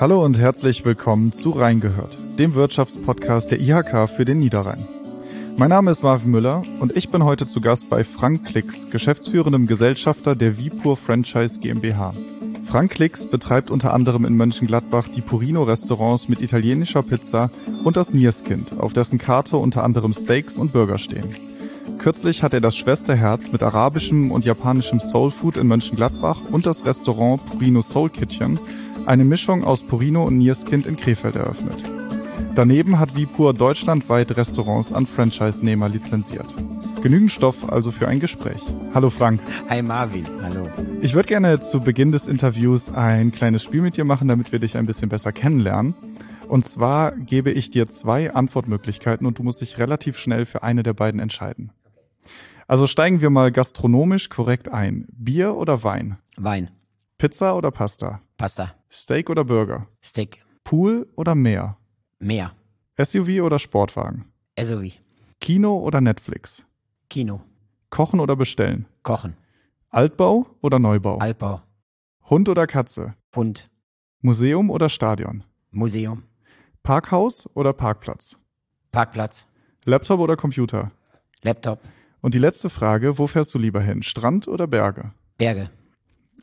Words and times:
Hallo 0.00 0.24
und 0.24 0.38
herzlich 0.38 0.86
willkommen 0.86 1.30
zu 1.30 1.50
Rheingehört, 1.50 2.16
dem 2.38 2.54
Wirtschaftspodcast 2.54 3.50
der 3.50 3.60
IHK 3.60 4.08
für 4.08 4.24
den 4.24 4.38
Niederrhein. 4.38 4.88
Mein 5.58 5.68
Name 5.68 5.90
ist 5.90 6.02
Marvin 6.02 6.30
Müller 6.30 6.62
und 6.80 6.96
ich 6.96 7.10
bin 7.10 7.22
heute 7.22 7.46
zu 7.46 7.60
Gast 7.60 7.90
bei 7.90 8.02
Frank 8.02 8.46
Klicks, 8.46 8.88
geschäftsführendem 8.88 9.66
Gesellschafter 9.66 10.34
der 10.34 10.56
Vipur 10.56 10.96
Franchise 10.96 11.60
GmbH. 11.60 12.14
Frank 12.64 12.92
Klicks 12.92 13.26
betreibt 13.26 13.70
unter 13.70 13.92
anderem 13.92 14.24
in 14.24 14.38
Mönchengladbach 14.38 15.06
die 15.08 15.20
Purino 15.20 15.64
Restaurants 15.64 16.30
mit 16.30 16.40
italienischer 16.40 17.02
Pizza 17.02 17.50
und 17.84 17.98
das 17.98 18.14
Nierskind, 18.14 18.80
auf 18.80 18.94
dessen 18.94 19.18
Karte 19.18 19.58
unter 19.58 19.84
anderem 19.84 20.14
Steaks 20.14 20.56
und 20.56 20.72
Burger 20.72 20.96
stehen. 20.96 21.28
Kürzlich 21.98 22.42
hat 22.42 22.54
er 22.54 22.62
das 22.62 22.74
Schwesterherz 22.74 23.52
mit 23.52 23.62
arabischem 23.62 24.30
und 24.30 24.46
japanischem 24.46 24.98
Soulfood 24.98 25.58
in 25.58 25.66
Mönchengladbach 25.66 26.40
und 26.50 26.64
das 26.64 26.86
Restaurant 26.86 27.44
Purino 27.44 27.82
Soul 27.82 28.08
Kitchen, 28.08 28.58
eine 29.06 29.24
Mischung 29.24 29.64
aus 29.64 29.82
Purino 29.82 30.24
und 30.24 30.38
Nierskind 30.38 30.86
in 30.86 30.96
Krefeld 30.96 31.36
eröffnet. 31.36 31.82
Daneben 32.54 32.98
hat 32.98 33.16
Vipur 33.16 33.54
deutschlandweit 33.54 34.36
Restaurants 34.36 34.92
an 34.92 35.06
Franchise-Nehmer 35.06 35.88
lizenziert. 35.88 36.46
Genügend 37.02 37.32
Stoff 37.32 37.70
also 37.70 37.90
für 37.90 38.08
ein 38.08 38.20
Gespräch. 38.20 38.60
Hallo 38.92 39.08
Frank. 39.08 39.40
Hi 39.68 39.82
Marvin, 39.82 40.26
hallo. 40.42 40.68
Ich 41.00 41.14
würde 41.14 41.28
gerne 41.28 41.62
zu 41.62 41.80
Beginn 41.80 42.12
des 42.12 42.28
Interviews 42.28 42.92
ein 42.92 43.32
kleines 43.32 43.62
Spiel 43.62 43.80
mit 43.80 43.96
dir 43.96 44.04
machen, 44.04 44.28
damit 44.28 44.52
wir 44.52 44.58
dich 44.58 44.76
ein 44.76 44.86
bisschen 44.86 45.08
besser 45.08 45.32
kennenlernen. 45.32 45.94
Und 46.48 46.68
zwar 46.68 47.12
gebe 47.12 47.52
ich 47.52 47.70
dir 47.70 47.88
zwei 47.88 48.34
Antwortmöglichkeiten 48.34 49.26
und 49.26 49.38
du 49.38 49.42
musst 49.42 49.60
dich 49.60 49.78
relativ 49.78 50.18
schnell 50.18 50.44
für 50.44 50.62
eine 50.62 50.82
der 50.82 50.92
beiden 50.92 51.20
entscheiden. 51.20 51.72
Also 52.66 52.86
steigen 52.86 53.20
wir 53.20 53.30
mal 53.30 53.50
gastronomisch 53.50 54.28
korrekt 54.28 54.68
ein. 54.68 55.06
Bier 55.12 55.54
oder 55.54 55.82
Wein? 55.82 56.18
Wein. 56.36 56.70
Pizza 57.18 57.56
oder 57.56 57.70
Pasta? 57.70 58.20
Pasta. 58.40 58.74
Steak 58.90 59.28
oder 59.28 59.44
Burger? 59.44 59.86
Steak. 60.02 60.42
Pool 60.64 61.06
oder 61.14 61.34
Meer? 61.34 61.76
Meer. 62.20 62.52
SUV 62.96 63.42
oder 63.42 63.58
Sportwagen? 63.58 64.32
SUV. 64.58 64.92
Kino 65.42 65.76
oder 65.76 66.00
Netflix? 66.00 66.64
Kino. 67.10 67.42
Kochen 67.90 68.18
oder 68.18 68.36
bestellen? 68.36 68.86
Kochen. 69.02 69.36
Altbau 69.90 70.46
oder 70.62 70.78
Neubau? 70.78 71.18
Altbau. 71.18 71.60
Hund 72.30 72.48
oder 72.48 72.66
Katze? 72.66 73.14
Hund. 73.36 73.68
Museum 74.22 74.70
oder 74.70 74.88
Stadion? 74.88 75.44
Museum. 75.70 76.22
Parkhaus 76.82 77.46
oder 77.52 77.74
Parkplatz? 77.74 78.38
Parkplatz. 78.90 79.44
Laptop 79.84 80.18
oder 80.18 80.38
Computer? 80.38 80.92
Laptop. 81.42 81.80
Und 82.22 82.32
die 82.32 82.38
letzte 82.38 82.70
Frage, 82.70 83.18
wo 83.18 83.26
fährst 83.26 83.52
du 83.52 83.58
lieber 83.58 83.82
hin? 83.82 84.02
Strand 84.02 84.48
oder 84.48 84.66
Berge? 84.66 85.12
Berge. 85.36 85.68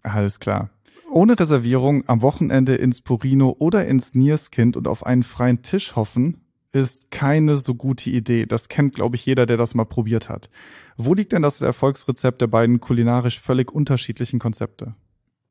Alles 0.04 0.40
klar. 0.40 0.70
Ohne 1.12 1.40
Reservierung 1.40 2.04
am 2.08 2.22
Wochenende 2.22 2.76
ins 2.76 3.02
Purino 3.02 3.56
oder 3.60 3.88
ins 3.88 4.14
Nierskind 4.14 4.76
und 4.76 4.88
auf 4.88 5.06
einen 5.06 5.24
freien 5.24 5.62
Tisch 5.62 5.96
hoffen, 5.96 6.42
ist 6.74 7.12
keine 7.12 7.56
so 7.56 7.76
gute 7.76 8.10
Idee. 8.10 8.46
Das 8.46 8.68
kennt, 8.68 8.94
glaube 8.94 9.16
ich, 9.16 9.26
jeder, 9.26 9.46
der 9.46 9.58
das 9.58 9.74
mal 9.74 9.86
probiert 9.86 10.30
hat. 10.30 10.50
Wo 10.98 11.14
liegt 11.14 11.32
denn 11.32 11.42
das 11.42 11.62
Erfolgsrezept 11.62 12.42
der 12.42 12.48
beiden 12.48 12.80
kulinarisch 12.80 13.40
völlig 13.40 13.72
unterschiedlichen 13.72 14.40
Konzepte? 14.40 14.96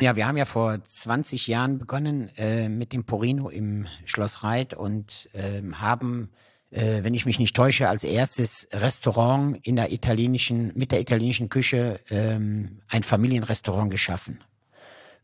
Ja, 0.00 0.14
wir 0.14 0.26
haben 0.26 0.36
ja 0.36 0.44
vor 0.44 0.78
20 0.84 1.46
Jahren 1.46 1.78
begonnen 1.78 2.30
äh, 2.36 2.68
mit 2.68 2.92
dem 2.92 3.04
Porino 3.04 3.48
im 3.48 3.86
Schloss 4.04 4.44
Reit 4.44 4.74
und 4.74 5.30
äh, 5.32 5.62
haben, 5.72 6.28
äh, 6.70 7.02
wenn 7.02 7.14
ich 7.14 7.24
mich 7.24 7.38
nicht 7.38 7.56
täusche, 7.56 7.88
als 7.88 8.04
erstes 8.04 8.68
Restaurant 8.72 9.58
in 9.66 9.76
der 9.76 9.92
italienischen, 9.92 10.72
mit 10.74 10.92
der 10.92 11.00
italienischen 11.00 11.48
Küche 11.48 12.00
ähm, 12.10 12.80
ein 12.88 13.04
Familienrestaurant 13.04 13.90
geschaffen. 13.90 14.40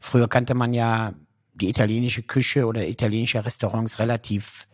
Früher 0.03 0.28
kannte 0.28 0.55
man 0.55 0.75
ja 0.75 1.14
die 1.55 1.69
italienische 1.69 2.22
Küche 2.22 2.67
oder 2.67 2.86
italienische 2.86 3.45
Restaurants 3.45 4.00
relativ 4.00 4.67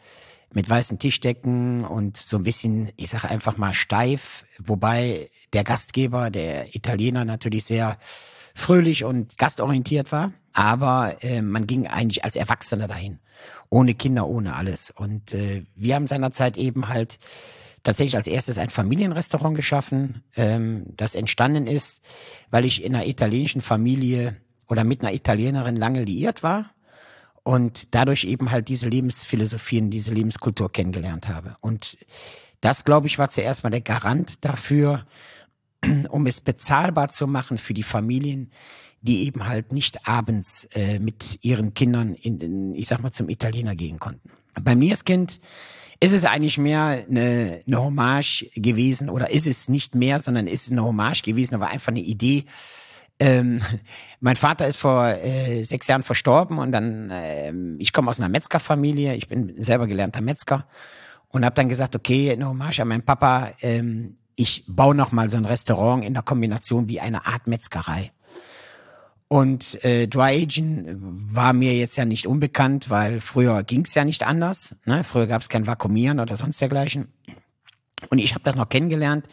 mit 0.54 0.68
weißen 0.70 0.98
Tischdecken 0.98 1.84
und 1.84 2.16
so 2.16 2.38
ein 2.38 2.42
bisschen, 2.42 2.90
ich 2.96 3.10
sage 3.10 3.28
einfach 3.28 3.58
mal 3.58 3.74
steif, 3.74 4.46
wobei 4.58 5.28
der 5.52 5.64
Gastgeber, 5.64 6.30
der 6.30 6.74
Italiener 6.74 7.26
natürlich 7.26 7.66
sehr 7.66 7.98
fröhlich 8.54 9.04
und 9.04 9.36
gastorientiert 9.36 10.10
war, 10.12 10.32
aber 10.54 11.22
äh, 11.22 11.42
man 11.42 11.66
ging 11.66 11.86
eigentlich 11.86 12.24
als 12.24 12.34
Erwachsener 12.34 12.88
dahin, 12.88 13.18
ohne 13.68 13.94
Kinder, 13.94 14.26
ohne 14.26 14.56
alles. 14.56 14.90
Und 14.90 15.34
äh, 15.34 15.66
wir 15.76 15.94
haben 15.94 16.06
seinerzeit 16.06 16.56
eben 16.56 16.88
halt 16.88 17.18
tatsächlich 17.82 18.16
als 18.16 18.26
erstes 18.26 18.56
ein 18.56 18.70
Familienrestaurant 18.70 19.54
geschaffen, 19.54 20.22
ähm, 20.34 20.86
das 20.96 21.14
entstanden 21.14 21.66
ist, 21.66 22.00
weil 22.50 22.64
ich 22.64 22.82
in 22.82 22.94
einer 22.94 23.06
italienischen 23.06 23.60
Familie 23.60 24.40
oder 24.68 24.84
mit 24.84 25.02
einer 25.02 25.12
Italienerin 25.12 25.76
lange 25.76 26.04
liiert 26.04 26.42
war 26.42 26.70
und 27.42 27.94
dadurch 27.94 28.24
eben 28.24 28.50
halt 28.50 28.68
diese 28.68 28.88
Lebensphilosophien, 28.88 29.90
diese 29.90 30.12
Lebenskultur 30.12 30.70
kennengelernt 30.70 31.28
habe. 31.28 31.56
Und 31.60 31.98
das, 32.60 32.84
glaube 32.84 33.06
ich, 33.06 33.18
war 33.18 33.30
zuerst 33.30 33.64
mal 33.64 33.70
der 33.70 33.80
Garant 33.80 34.44
dafür, 34.44 35.06
um 36.10 36.26
es 36.26 36.40
bezahlbar 36.40 37.08
zu 37.08 37.26
machen 37.26 37.58
für 37.58 37.74
die 37.74 37.82
Familien, 37.82 38.50
die 39.00 39.24
eben 39.24 39.46
halt 39.46 39.72
nicht 39.72 40.06
abends 40.08 40.68
äh, 40.72 40.98
mit 40.98 41.38
ihren 41.42 41.72
Kindern 41.72 42.14
in, 42.14 42.40
in, 42.40 42.74
ich 42.74 42.88
sag 42.88 43.02
mal, 43.02 43.12
zum 43.12 43.28
Italiener 43.28 43.76
gehen 43.76 43.98
konnten. 43.98 44.30
Bei 44.60 44.74
mir 44.74 44.90
als 44.90 45.04
Kind 45.04 45.40
ist 46.00 46.12
es 46.12 46.24
eigentlich 46.24 46.58
mehr 46.58 47.04
eine, 47.08 47.60
eine 47.66 47.82
Hommage 47.82 48.50
gewesen 48.54 49.08
oder 49.08 49.30
ist 49.30 49.46
es 49.46 49.68
nicht 49.68 49.94
mehr, 49.94 50.20
sondern 50.20 50.46
ist 50.46 50.66
es 50.66 50.72
eine 50.72 50.84
Hommage 50.84 51.22
gewesen, 51.22 51.54
aber 51.54 51.68
einfach 51.68 51.88
eine 51.88 52.00
Idee, 52.00 52.44
ähm, 53.20 53.62
mein 54.20 54.36
Vater 54.36 54.66
ist 54.66 54.76
vor 54.76 55.06
äh, 55.06 55.62
sechs 55.64 55.86
Jahren 55.86 56.02
verstorben 56.02 56.58
und 56.58 56.72
dann, 56.72 57.10
äh, 57.10 57.52
ich 57.78 57.92
komme 57.92 58.10
aus 58.10 58.18
einer 58.20 58.28
Metzgerfamilie, 58.28 59.14
ich 59.14 59.28
bin 59.28 59.54
selber 59.62 59.86
gelernter 59.86 60.20
Metzger 60.20 60.66
und 61.28 61.44
habe 61.44 61.54
dann 61.54 61.68
gesagt, 61.68 61.94
okay, 61.94 62.36
no 62.36 62.54
Marsha, 62.54 62.84
mein 62.84 63.02
Papa, 63.02 63.52
ähm, 63.60 64.16
ich 64.36 64.64
baue 64.68 64.94
noch 64.94 65.12
mal 65.12 65.28
so 65.30 65.36
ein 65.36 65.44
Restaurant 65.44 66.04
in 66.04 66.14
der 66.14 66.22
Kombination 66.22 66.88
wie 66.88 67.00
eine 67.00 67.26
Art 67.26 67.46
Metzgerei. 67.46 68.12
Und 69.26 69.84
äh, 69.84 70.06
Dry 70.06 70.42
Aging 70.42 70.96
war 71.32 71.52
mir 71.52 71.74
jetzt 71.74 71.96
ja 71.96 72.06
nicht 72.06 72.26
unbekannt, 72.26 72.88
weil 72.88 73.20
früher 73.20 73.62
ging's 73.62 73.94
ja 73.94 74.04
nicht 74.04 74.26
anders. 74.26 74.76
Ne? 74.86 75.04
Früher 75.04 75.26
gab's 75.26 75.50
kein 75.50 75.66
Vakuumieren 75.66 76.18
oder 76.18 76.36
sonst 76.36 76.60
dergleichen. 76.60 77.08
Und 78.08 78.18
ich 78.18 78.34
habe 78.34 78.44
das 78.44 78.54
noch 78.54 78.70
kennengelernt 78.70 79.28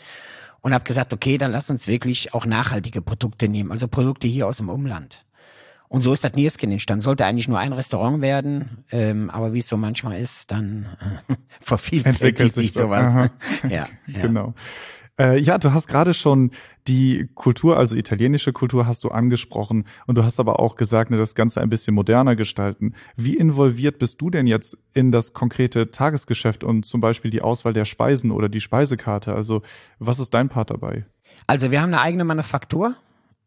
und 0.66 0.74
habe 0.74 0.84
gesagt, 0.84 1.14
okay, 1.14 1.38
dann 1.38 1.52
lass 1.52 1.70
uns 1.70 1.88
wirklich 1.88 2.34
auch 2.34 2.48
nachhaltige 2.48 3.00
Produkte 3.00 3.48
nehmen, 3.48 3.72
also 3.72 3.88
Produkte 3.88 4.26
hier 4.28 4.48
aus 4.48 4.58
dem 4.58 4.70
Umland. 4.70 5.24
Und 5.90 6.02
so 6.02 6.12
ist 6.12 6.24
das 6.24 6.34
Nierskin 6.34 6.72
entstanden. 6.72 7.03
Sollte 7.03 7.24
eigentlich 7.24 7.48
nur 7.48 7.59
ein 7.59 7.72
Restaurant 7.72 8.20
werden, 8.22 8.84
ähm, 8.90 9.30
aber 9.30 9.54
wie 9.54 9.59
es 9.59 9.68
so 9.68 9.78
manchmal 9.78 10.20
ist, 10.20 10.50
dann 10.50 10.88
äh, 11.30 11.36
vervielfältigt 11.62 12.56
sich 12.56 12.74
sowas. 12.74 13.14
ja, 13.70 13.70
ja, 14.08 14.22
genau. 14.24 14.56
Äh, 15.18 15.40
ja, 15.40 15.58
du 15.58 15.72
hast 15.72 15.88
gerade 15.88 16.14
schon 16.14 16.52
die 16.88 17.30
Kultur, 17.36 17.78
also 17.78 17.96
italienische 17.96 18.52
Kultur 18.52 18.86
hast 18.86 19.03
du 19.06 19.09
angesprochen 19.09 19.86
und 20.08 20.18
du 20.18 20.24
hast 20.24 20.40
aber 20.40 20.59
auch 20.59 20.76
gesagt, 20.76 21.09
ne, 21.09 21.18
das 21.18 21.36
Ganze 21.36 21.62
ein 21.62 21.70
bisschen 21.70 21.96
moderner 21.96 22.36
gestalten. 22.36 22.94
Wie 23.16 23.38
involviert 23.38 23.98
bist 23.98 24.20
du 24.20 24.30
denn 24.30 24.46
jetzt 24.46 24.78
in 24.94 25.12
das 25.12 25.34
konkrete 25.34 25.90
Tagesgeschäft 25.90 26.64
und 26.64 26.86
zum 26.86 27.00
Beispiel 27.00 27.31
die 27.31 27.42
Auswahl 27.42 27.72
der 27.72 27.86
Speisen 27.86 28.31
oder 28.31 28.50
die 28.50 28.62
Speisekarte? 28.62 29.34
Also 29.34 29.62
was 30.00 30.20
ist 30.20 30.34
dein 30.34 30.50
Part 30.50 30.70
dabei? 30.70 31.06
Also 31.48 31.72
wir 31.72 31.81
haben 31.81 31.94
eine 31.94 32.02
eigene 32.02 32.25
Manufaktur 32.25 32.96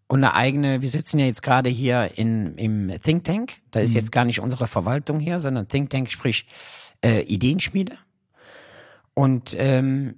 und 0.07 0.25
eine 0.25 0.34
eigene, 0.34 0.81
wir 0.81 0.89
sitzen 0.89 1.19
ja 1.19 1.27
jetzt 1.27 1.43
gerade 1.43 1.69
hier 1.69 2.12
in, 2.17 2.57
im 2.57 2.93
Think 3.03 3.25
Tank. 3.25 3.59
Da 3.73 3.81
ist 3.81 3.91
mhm. 3.91 3.97
jetzt 3.97 4.12
gar 4.12 4.25
nicht 4.25 4.41
unsere 4.41 4.67
Verwaltung 4.67 5.21
hier, 5.21 5.39
sondern 5.39 5.69
Think 5.69 5.91
Tank, 5.91 6.11
sprich 6.11 6.47
äh, 7.05 7.21
Ideenschmiede. 7.25 7.93
Und 9.12 9.55
ähm, 9.59 10.15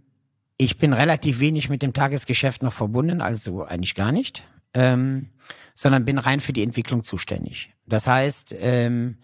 ich 0.61 0.77
bin 0.77 0.93
relativ 0.93 1.41
wenig 1.41 1.71
mit 1.71 1.81
dem 1.81 1.95
Tagesgeschäft 1.95 2.63
noch 2.63 2.75
verbunden, 2.75 3.23
also 3.23 3.65
eigentlich 3.65 3.95
gar 3.95 4.13
nicht, 4.13 4.47
ähm, 4.75 5.31
sondern 5.75 6.05
bin 6.05 6.19
rein 6.19 6.41
für 6.41 6.53
die 6.53 6.63
Entwicklung 6.63 7.03
zuständig. 7.03 7.73
Das 7.87 8.07
heißt, 8.07 8.55
ähm, 8.61 9.17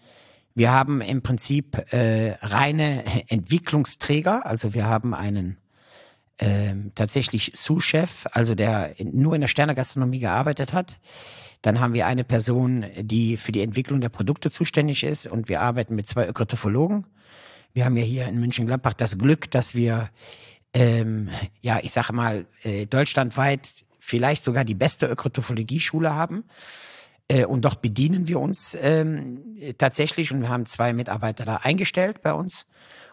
wir 0.55 0.71
haben 0.71 0.99
im 0.99 1.21
Prinzip 1.21 1.93
äh, 1.93 2.31
reine 2.41 3.03
Entwicklungsträger, 3.27 4.47
also 4.47 4.73
wir 4.73 4.87
haben 4.87 5.13
einen 5.13 5.57
ähm, 6.39 6.91
tatsächlich 6.95 7.51
Sous-Chef, 7.53 8.25
also 8.31 8.55
der 8.55 8.95
nur 9.03 9.35
in 9.35 9.41
der 9.41 9.47
Sternegastronomie 9.47 10.19
gearbeitet 10.19 10.73
hat. 10.73 10.99
Dann 11.61 11.79
haben 11.79 11.93
wir 11.93 12.07
eine 12.07 12.23
Person, 12.23 12.85
die 12.99 13.37
für 13.37 13.51
die 13.51 13.61
Entwicklung 13.61 14.01
der 14.01 14.09
Produkte 14.09 14.49
zuständig 14.49 15.03
ist 15.03 15.27
und 15.27 15.49
wir 15.49 15.61
arbeiten 15.61 15.93
mit 15.93 16.09
zwei 16.09 16.27
Ökotrophologen. 16.27 17.05
Wir 17.73 17.85
haben 17.85 17.95
ja 17.95 18.03
hier 18.03 18.27
in 18.27 18.39
München-Gladbach 18.39 18.93
das 18.93 19.19
Glück, 19.19 19.51
dass 19.51 19.75
wir 19.75 20.09
ähm, 20.77 21.29
ja, 21.61 21.79
ich 21.81 21.91
sage 21.91 22.13
mal, 22.13 22.45
äh, 22.61 22.85
deutschlandweit 22.85 23.67
vielleicht 23.99 24.43
sogar 24.43 24.63
die 24.63 24.75
beste 24.75 25.07
Ökotrophologie-Schule 25.07 26.13
haben. 26.13 26.43
Äh, 27.27 27.45
und 27.45 27.65
doch 27.65 27.73
bedienen 27.73 28.27
wir 28.27 28.39
uns 28.39 28.77
ähm, 28.79 29.57
tatsächlich 29.79 30.31
und 30.31 30.41
wir 30.41 30.49
haben 30.49 30.67
zwei 30.67 30.93
Mitarbeiter 30.93 31.45
da 31.45 31.55
eingestellt 31.57 32.21
bei 32.21 32.31
uns 32.31 32.67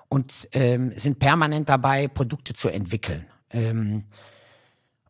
und 0.09 0.47
ähm, 0.53 0.93
sind 0.95 1.19
permanent 1.19 1.71
dabei, 1.71 2.07
Produkte 2.07 2.53
zu 2.53 2.69
entwickeln. 2.69 3.25
Ähm, 3.49 4.05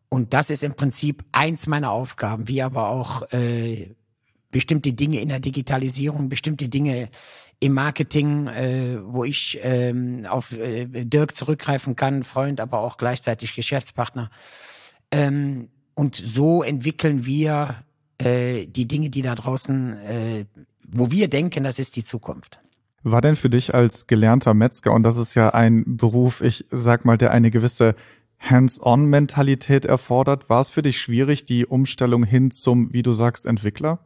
und 0.07 0.33
das 0.33 0.49
ist 0.49 0.63
im 0.63 0.75
Prinzip 0.75 1.25
eins 1.33 1.67
meiner 1.67 1.91
Aufgaben, 1.91 2.47
wie 2.47 2.61
aber 2.61 2.87
auch 2.87 3.33
äh, 3.33 3.93
bestimmte 4.55 4.93
Dinge 4.93 5.19
in 5.19 5.27
der 5.27 5.41
Digitalisierung, 5.41 6.29
bestimmte 6.29 6.69
Dinge 6.69 7.09
im 7.59 7.73
Marketing, 7.73 8.47
äh, 8.47 8.99
wo 9.03 9.25
ich 9.25 9.59
ähm, 9.61 10.25
auf 10.29 10.53
äh, 10.53 10.85
Dirk 10.85 11.35
zurückgreifen 11.35 11.97
kann, 11.97 12.23
Freund, 12.23 12.61
aber 12.61 12.79
auch 12.79 12.95
gleichzeitig 12.95 13.53
Geschäftspartner. 13.53 14.31
Ähm, 15.11 15.67
und 15.93 16.15
so 16.15 16.63
entwickeln 16.63 17.25
wir 17.25 17.83
äh, 18.17 18.65
die 18.65 18.87
Dinge, 18.87 19.09
die 19.09 19.23
da 19.23 19.35
draußen, 19.35 19.97
äh, 19.97 20.45
wo 20.87 21.11
wir 21.11 21.27
denken, 21.27 21.65
das 21.65 21.77
ist 21.77 21.97
die 21.97 22.05
Zukunft. 22.05 22.61
War 23.03 23.19
denn 23.19 23.35
für 23.35 23.49
dich 23.49 23.75
als 23.75 24.07
gelernter 24.07 24.53
Metzger, 24.53 24.93
und 24.93 25.03
das 25.03 25.17
ist 25.17 25.35
ja 25.35 25.49
ein 25.49 25.97
Beruf, 25.97 26.39
ich 26.39 26.63
sag 26.71 27.03
mal, 27.03 27.17
der 27.17 27.31
eine 27.31 27.51
gewisse 27.51 27.93
Hands-on-Mentalität 28.39 29.83
erfordert, 29.83 30.49
war 30.49 30.61
es 30.61 30.69
für 30.69 30.81
dich 30.81 30.97
schwierig, 31.01 31.43
die 31.43 31.65
Umstellung 31.65 32.23
hin 32.23 32.51
zum, 32.51 32.93
wie 32.93 33.03
du 33.03 33.11
sagst, 33.13 33.45
Entwickler? 33.45 33.99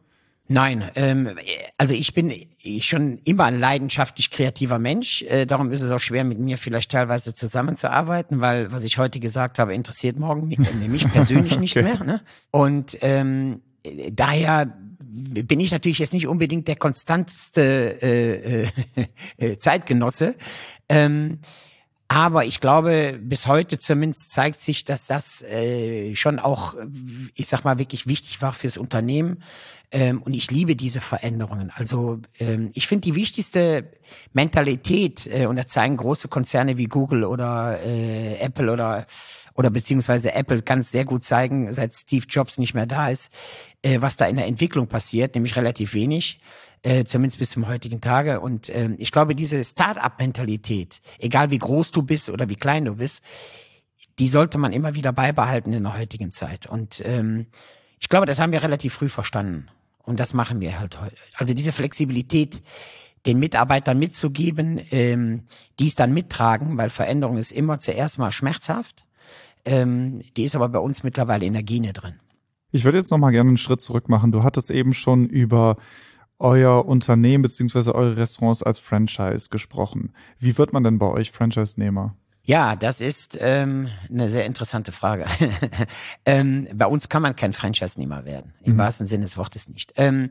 Nein, 0.52 0.90
ähm, 0.96 1.38
also 1.78 1.94
ich 1.94 2.12
bin 2.12 2.34
schon 2.80 3.18
immer 3.22 3.44
ein 3.44 3.60
leidenschaftlich 3.60 4.32
kreativer 4.32 4.80
Mensch. 4.80 5.22
Äh, 5.22 5.46
darum 5.46 5.70
ist 5.70 5.80
es 5.80 5.92
auch 5.92 6.00
schwer, 6.00 6.24
mit 6.24 6.40
mir 6.40 6.58
vielleicht 6.58 6.90
teilweise 6.90 7.32
zusammenzuarbeiten, 7.32 8.40
weil 8.40 8.72
was 8.72 8.82
ich 8.82 8.98
heute 8.98 9.20
gesagt 9.20 9.60
habe, 9.60 9.72
interessiert 9.74 10.18
morgen 10.18 10.48
mich, 10.48 10.58
äh, 10.58 10.88
mich 10.88 11.08
persönlich 11.08 11.60
nicht 11.60 11.76
okay. 11.76 11.84
mehr. 11.84 12.02
Ne? 12.02 12.20
Und 12.50 12.98
ähm, 13.02 13.62
daher 14.10 14.76
bin 14.98 15.60
ich 15.60 15.70
natürlich 15.70 16.00
jetzt 16.00 16.12
nicht 16.12 16.26
unbedingt 16.26 16.66
der 16.66 16.74
konstanteste 16.74 18.02
äh, 18.02 18.66
äh, 19.36 19.56
Zeitgenosse. 19.58 20.34
Ähm, 20.88 21.38
aber 22.08 22.44
ich 22.44 22.58
glaube, 22.58 23.20
bis 23.22 23.46
heute 23.46 23.78
zumindest 23.78 24.32
zeigt 24.32 24.60
sich, 24.60 24.84
dass 24.84 25.06
das 25.06 25.42
äh, 25.42 26.16
schon 26.16 26.40
auch, 26.40 26.74
ich 27.36 27.46
sag 27.46 27.62
mal, 27.62 27.78
wirklich 27.78 28.08
wichtig 28.08 28.42
war 28.42 28.50
fürs 28.50 28.78
Unternehmen. 28.78 29.44
Ähm, 29.92 30.22
und 30.22 30.34
ich 30.34 30.50
liebe 30.50 30.76
diese 30.76 31.00
Veränderungen. 31.00 31.72
Also 31.74 32.20
ähm, 32.38 32.70
ich 32.74 32.86
finde 32.86 33.02
die 33.02 33.14
wichtigste 33.16 33.90
Mentalität, 34.32 35.28
äh, 35.32 35.46
und 35.46 35.56
da 35.56 35.66
zeigen 35.66 35.96
große 35.96 36.28
Konzerne 36.28 36.76
wie 36.76 36.86
Google 36.86 37.24
oder 37.24 37.80
äh, 37.84 38.36
Apple 38.36 38.72
oder 38.72 39.06
oder 39.54 39.70
beziehungsweise 39.70 40.32
Apple 40.32 40.62
kann 40.62 40.78
es 40.78 40.90
sehr 40.90 41.04
gut 41.04 41.24
zeigen, 41.24 41.72
seit 41.74 41.94
Steve 41.94 42.24
Jobs 42.28 42.56
nicht 42.56 42.72
mehr 42.72 42.86
da 42.86 43.08
ist, 43.08 43.30
äh, 43.82 44.00
was 44.00 44.16
da 44.16 44.26
in 44.26 44.36
der 44.36 44.46
Entwicklung 44.46 44.86
passiert, 44.86 45.34
nämlich 45.34 45.56
relativ 45.56 45.92
wenig, 45.92 46.40
äh, 46.82 47.04
zumindest 47.04 47.40
bis 47.40 47.50
zum 47.50 47.68
heutigen 47.68 48.00
Tage. 48.00 48.40
Und 48.40 48.68
äh, 48.70 48.90
ich 48.98 49.12
glaube, 49.12 49.34
diese 49.34 49.62
Start-up-Mentalität, 49.64 51.00
egal 51.18 51.50
wie 51.50 51.58
groß 51.58 51.90
du 51.90 52.02
bist 52.02 52.30
oder 52.30 52.48
wie 52.48 52.56
klein 52.56 52.86
du 52.86 52.96
bist, 52.96 53.22
die 54.18 54.28
sollte 54.28 54.56
man 54.56 54.72
immer 54.72 54.94
wieder 54.94 55.12
beibehalten 55.12 55.72
in 55.72 55.82
der 55.82 55.98
heutigen 55.98 56.30
Zeit. 56.30 56.66
Und 56.66 57.02
ähm, 57.04 57.46
ich 57.98 58.08
glaube, 58.08 58.26
das 58.26 58.38
haben 58.38 58.52
wir 58.52 58.62
relativ 58.62 58.94
früh 58.94 59.08
verstanden. 59.08 59.68
Und 60.10 60.18
das 60.18 60.34
machen 60.34 60.60
wir 60.60 60.80
halt 60.80 61.00
heute. 61.00 61.14
Also 61.34 61.54
diese 61.54 61.70
Flexibilität, 61.70 62.64
den 63.26 63.38
Mitarbeitern 63.38 63.96
mitzugeben, 63.96 64.80
ähm, 64.90 65.44
die 65.78 65.86
es 65.86 65.94
dann 65.94 66.12
mittragen, 66.12 66.76
weil 66.76 66.90
Veränderung 66.90 67.36
ist 67.36 67.52
immer 67.52 67.78
zuerst 67.78 68.18
mal 68.18 68.32
schmerzhaft. 68.32 69.06
Ähm, 69.64 70.22
die 70.36 70.42
ist 70.42 70.56
aber 70.56 70.68
bei 70.68 70.80
uns 70.80 71.04
mittlerweile 71.04 71.46
in 71.46 71.52
der 71.52 71.62
Gene 71.62 71.92
drin. 71.92 72.14
Ich 72.72 72.82
würde 72.82 72.98
jetzt 72.98 73.12
noch 73.12 73.18
mal 73.18 73.30
gerne 73.30 73.50
einen 73.50 73.56
Schritt 73.56 73.80
zurück 73.80 74.08
machen. 74.08 74.32
Du 74.32 74.42
hattest 74.42 74.72
eben 74.72 74.92
schon 74.94 75.26
über 75.26 75.76
euer 76.40 76.84
Unternehmen 76.86 77.42
beziehungsweise 77.42 77.94
eure 77.94 78.16
Restaurants 78.16 78.64
als 78.64 78.80
Franchise 78.80 79.48
gesprochen. 79.48 80.12
Wie 80.40 80.58
wird 80.58 80.72
man 80.72 80.82
denn 80.82 80.98
bei 80.98 81.06
euch 81.06 81.30
Franchise-Nehmer? 81.30 82.16
Ja, 82.50 82.74
das 82.74 83.00
ist 83.00 83.38
ähm, 83.40 83.88
eine 84.08 84.28
sehr 84.28 84.44
interessante 84.44 84.90
Frage. 84.90 85.26
ähm, 86.26 86.66
bei 86.74 86.86
uns 86.86 87.08
kann 87.08 87.22
man 87.22 87.36
kein 87.36 87.52
Franchise-Nehmer 87.52 88.24
werden, 88.24 88.54
im 88.64 88.72
mhm. 88.72 88.78
wahrsten 88.78 89.06
Sinne 89.06 89.22
des 89.22 89.36
Wortes 89.36 89.68
nicht. 89.68 89.92
Ähm, 89.94 90.30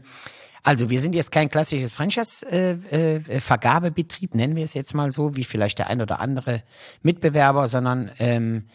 also 0.62 0.90
wir 0.90 1.00
sind 1.00 1.16
jetzt 1.16 1.32
kein 1.32 1.48
klassisches 1.48 1.94
Franchise-Vergabebetrieb, 1.94 4.32
äh, 4.32 4.34
äh, 4.34 4.38
nennen 4.38 4.58
wir 4.58 4.66
es 4.66 4.74
jetzt 4.74 4.94
mal 4.94 5.14
so, 5.14 5.38
wie 5.38 5.46
vielleicht 5.46 5.80
der 5.80 5.88
ein 5.88 6.02
oder 6.02 6.20
andere 6.20 6.62
Mitbewerber, 7.04 7.70
sondern 7.70 8.12
ähm, 8.20 8.66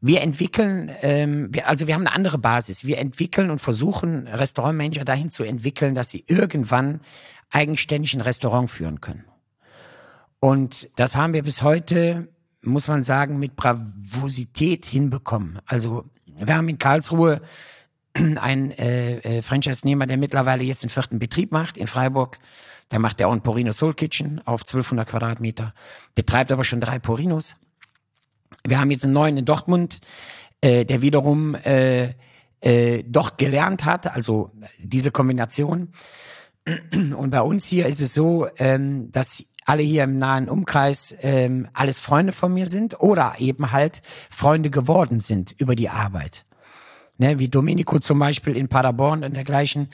wir 0.00 0.22
entwickeln, 0.22 0.90
ähm, 1.02 1.52
wir, 1.52 1.68
also 1.68 1.86
wir 1.86 1.92
haben 1.92 2.06
eine 2.06 2.16
andere 2.16 2.38
Basis. 2.38 2.86
Wir 2.86 2.96
entwickeln 2.96 3.50
und 3.50 3.58
versuchen, 3.58 4.26
Restaurantmanager 4.26 5.04
dahin 5.04 5.28
zu 5.28 5.42
entwickeln, 5.42 5.94
dass 5.94 6.08
sie 6.08 6.24
irgendwann 6.28 7.02
eigenständig 7.50 8.14
ein 8.14 8.22
Restaurant 8.22 8.70
führen 8.70 9.02
können. 9.02 9.26
Und 10.38 10.88
das 10.96 11.14
haben 11.14 11.34
wir 11.34 11.42
bis 11.42 11.62
heute, 11.62 12.28
muss 12.62 12.88
man 12.88 13.02
sagen, 13.02 13.38
mit 13.38 13.56
Bravosität 13.56 14.86
hinbekommen. 14.86 15.58
Also 15.66 16.04
wir 16.26 16.56
haben 16.56 16.68
in 16.68 16.78
Karlsruhe 16.78 17.40
einen 18.14 18.70
äh, 18.72 19.18
äh, 19.18 19.42
Franchise-Nehmer, 19.42 20.06
der 20.06 20.16
mittlerweile 20.16 20.64
jetzt 20.64 20.82
den 20.82 20.90
vierten 20.90 21.18
Betrieb 21.18 21.52
macht 21.52 21.76
in 21.76 21.86
Freiburg. 21.86 22.38
Der 22.90 22.98
macht 22.98 23.20
der 23.20 23.28
auch 23.28 23.32
ein 23.32 23.42
Porino 23.42 23.72
Soul 23.72 23.94
Kitchen 23.94 24.40
auf 24.46 24.62
1200 24.62 25.08
Quadratmeter, 25.08 25.74
betreibt 26.14 26.50
aber 26.50 26.64
schon 26.64 26.80
drei 26.80 26.98
Porinos. 26.98 27.56
Wir 28.66 28.80
haben 28.80 28.90
jetzt 28.90 29.04
einen 29.04 29.14
neuen 29.14 29.36
in 29.36 29.44
Dortmund, 29.44 30.00
äh, 30.60 30.84
der 30.84 31.00
wiederum 31.00 31.54
äh, 31.54 32.14
äh, 32.60 33.04
dort 33.06 33.38
gelernt 33.38 33.84
hat, 33.84 34.12
also 34.12 34.50
diese 34.78 35.12
Kombination. 35.12 35.92
Und 37.16 37.30
bei 37.30 37.40
uns 37.40 37.64
hier 37.64 37.86
ist 37.86 38.00
es 38.00 38.12
so, 38.12 38.48
ähm, 38.58 39.10
dass 39.12 39.44
alle 39.66 39.82
hier 39.82 40.04
im 40.04 40.18
nahen 40.18 40.48
Umkreis 40.48 41.14
ähm, 41.22 41.68
alles 41.72 42.00
Freunde 42.00 42.32
von 42.32 42.52
mir 42.52 42.66
sind 42.66 43.00
oder 43.00 43.34
eben 43.38 43.72
halt 43.72 44.02
Freunde 44.30 44.70
geworden 44.70 45.20
sind 45.20 45.54
über 45.58 45.76
die 45.76 45.88
Arbeit. 45.88 46.44
Ne, 47.18 47.38
wie 47.38 47.48
Domenico 47.48 47.98
zum 47.98 48.18
Beispiel 48.18 48.56
in 48.56 48.68
Paderborn 48.68 49.24
und 49.24 49.36
dergleichen, 49.36 49.90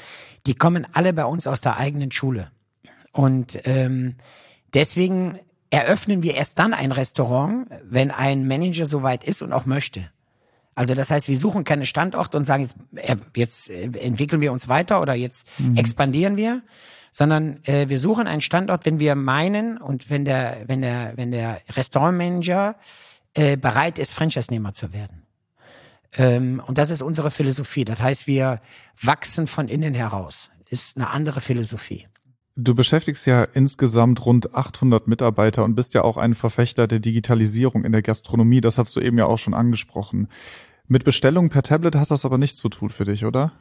die 0.46 0.54
kommen 0.54 0.86
alle 0.92 1.12
bei 1.12 1.24
uns 1.24 1.48
aus 1.48 1.60
der 1.60 1.76
eigenen 1.76 2.12
Schule. 2.12 2.52
Und 3.10 3.60
ähm, 3.64 4.14
deswegen 4.74 5.40
eröffnen 5.70 6.22
wir 6.22 6.34
erst 6.34 6.58
dann 6.58 6.72
ein 6.72 6.92
Restaurant, 6.92 7.66
wenn 7.82 8.12
ein 8.12 8.46
Manager 8.46 8.86
soweit 8.86 9.24
ist 9.24 9.42
und 9.42 9.52
auch 9.52 9.66
möchte. 9.66 10.08
Also 10.76 10.94
das 10.94 11.10
heißt, 11.10 11.28
wir 11.28 11.38
suchen 11.38 11.64
keine 11.64 11.86
Standorte 11.86 12.36
und 12.36 12.44
sagen, 12.44 12.64
jetzt, 12.64 12.76
äh, 12.94 13.16
jetzt 13.34 13.70
äh, 13.70 13.84
entwickeln 13.98 14.40
wir 14.42 14.52
uns 14.52 14.69
weiter 14.69 15.00
oder 15.00 15.14
jetzt 15.14 15.48
mhm. 15.58 15.76
expandieren 15.76 16.36
wir, 16.36 16.62
sondern 17.16 17.64
äh, 17.64 17.88
wir 17.88 17.98
suchen 17.98 18.26
einen 18.26 18.42
Standort, 18.42 18.84
wenn 18.84 18.98
wir 18.98 19.14
meinen 19.14 19.78
und 19.78 20.10
wenn 20.10 20.26
der, 20.26 20.64
wenn 20.66 20.82
der, 20.82 21.14
wenn 21.16 21.30
der 21.30 21.62
Restaurantmanager 21.74 22.76
äh, 23.32 23.56
bereit 23.56 23.98
ist, 23.98 24.12
Franchise-Nehmer 24.12 24.74
zu 24.74 24.92
werden. 24.92 25.22
Ähm, 26.18 26.62
und 26.66 26.76
das 26.76 26.90
ist 26.90 27.00
unsere 27.00 27.30
Philosophie. 27.30 27.86
Das 27.86 28.02
heißt, 28.02 28.26
wir 28.26 28.60
wachsen 29.00 29.46
von 29.46 29.68
innen 29.68 29.94
heraus. 29.94 30.50
Ist 30.68 30.98
eine 30.98 31.08
andere 31.08 31.40
Philosophie. 31.40 32.06
Du 32.55 32.74
beschäftigst 32.74 33.26
ja 33.26 33.44
insgesamt 33.44 34.26
rund 34.26 34.55
800 34.55 35.08
Mitarbeiter 35.08 35.64
und 35.64 35.74
bist 35.74 35.94
ja 35.94 36.02
auch 36.02 36.19
ein 36.19 36.34
Verfechter 36.34 36.86
der 36.86 36.98
Digitalisierung 36.98 37.86
in 37.86 37.93
der 37.93 38.02
Gastronomie. 38.02 38.60
Das 38.60 38.76
hast 38.76 38.94
du 38.94 39.00
eben 39.00 39.17
ja 39.17 39.24
auch 39.24 39.38
schon 39.38 39.55
angesprochen. 39.55 40.29
Mit 40.86 41.05
Bestellungen 41.05 41.48
per 41.48 41.62
Tablet 41.62 41.96
hast 41.96 42.10
das 42.10 42.26
aber 42.26 42.36
nichts 42.36 42.58
zu 42.58 42.69
tun 42.69 42.91
für 42.91 43.05
dich, 43.05 43.24
oder? 43.24 43.52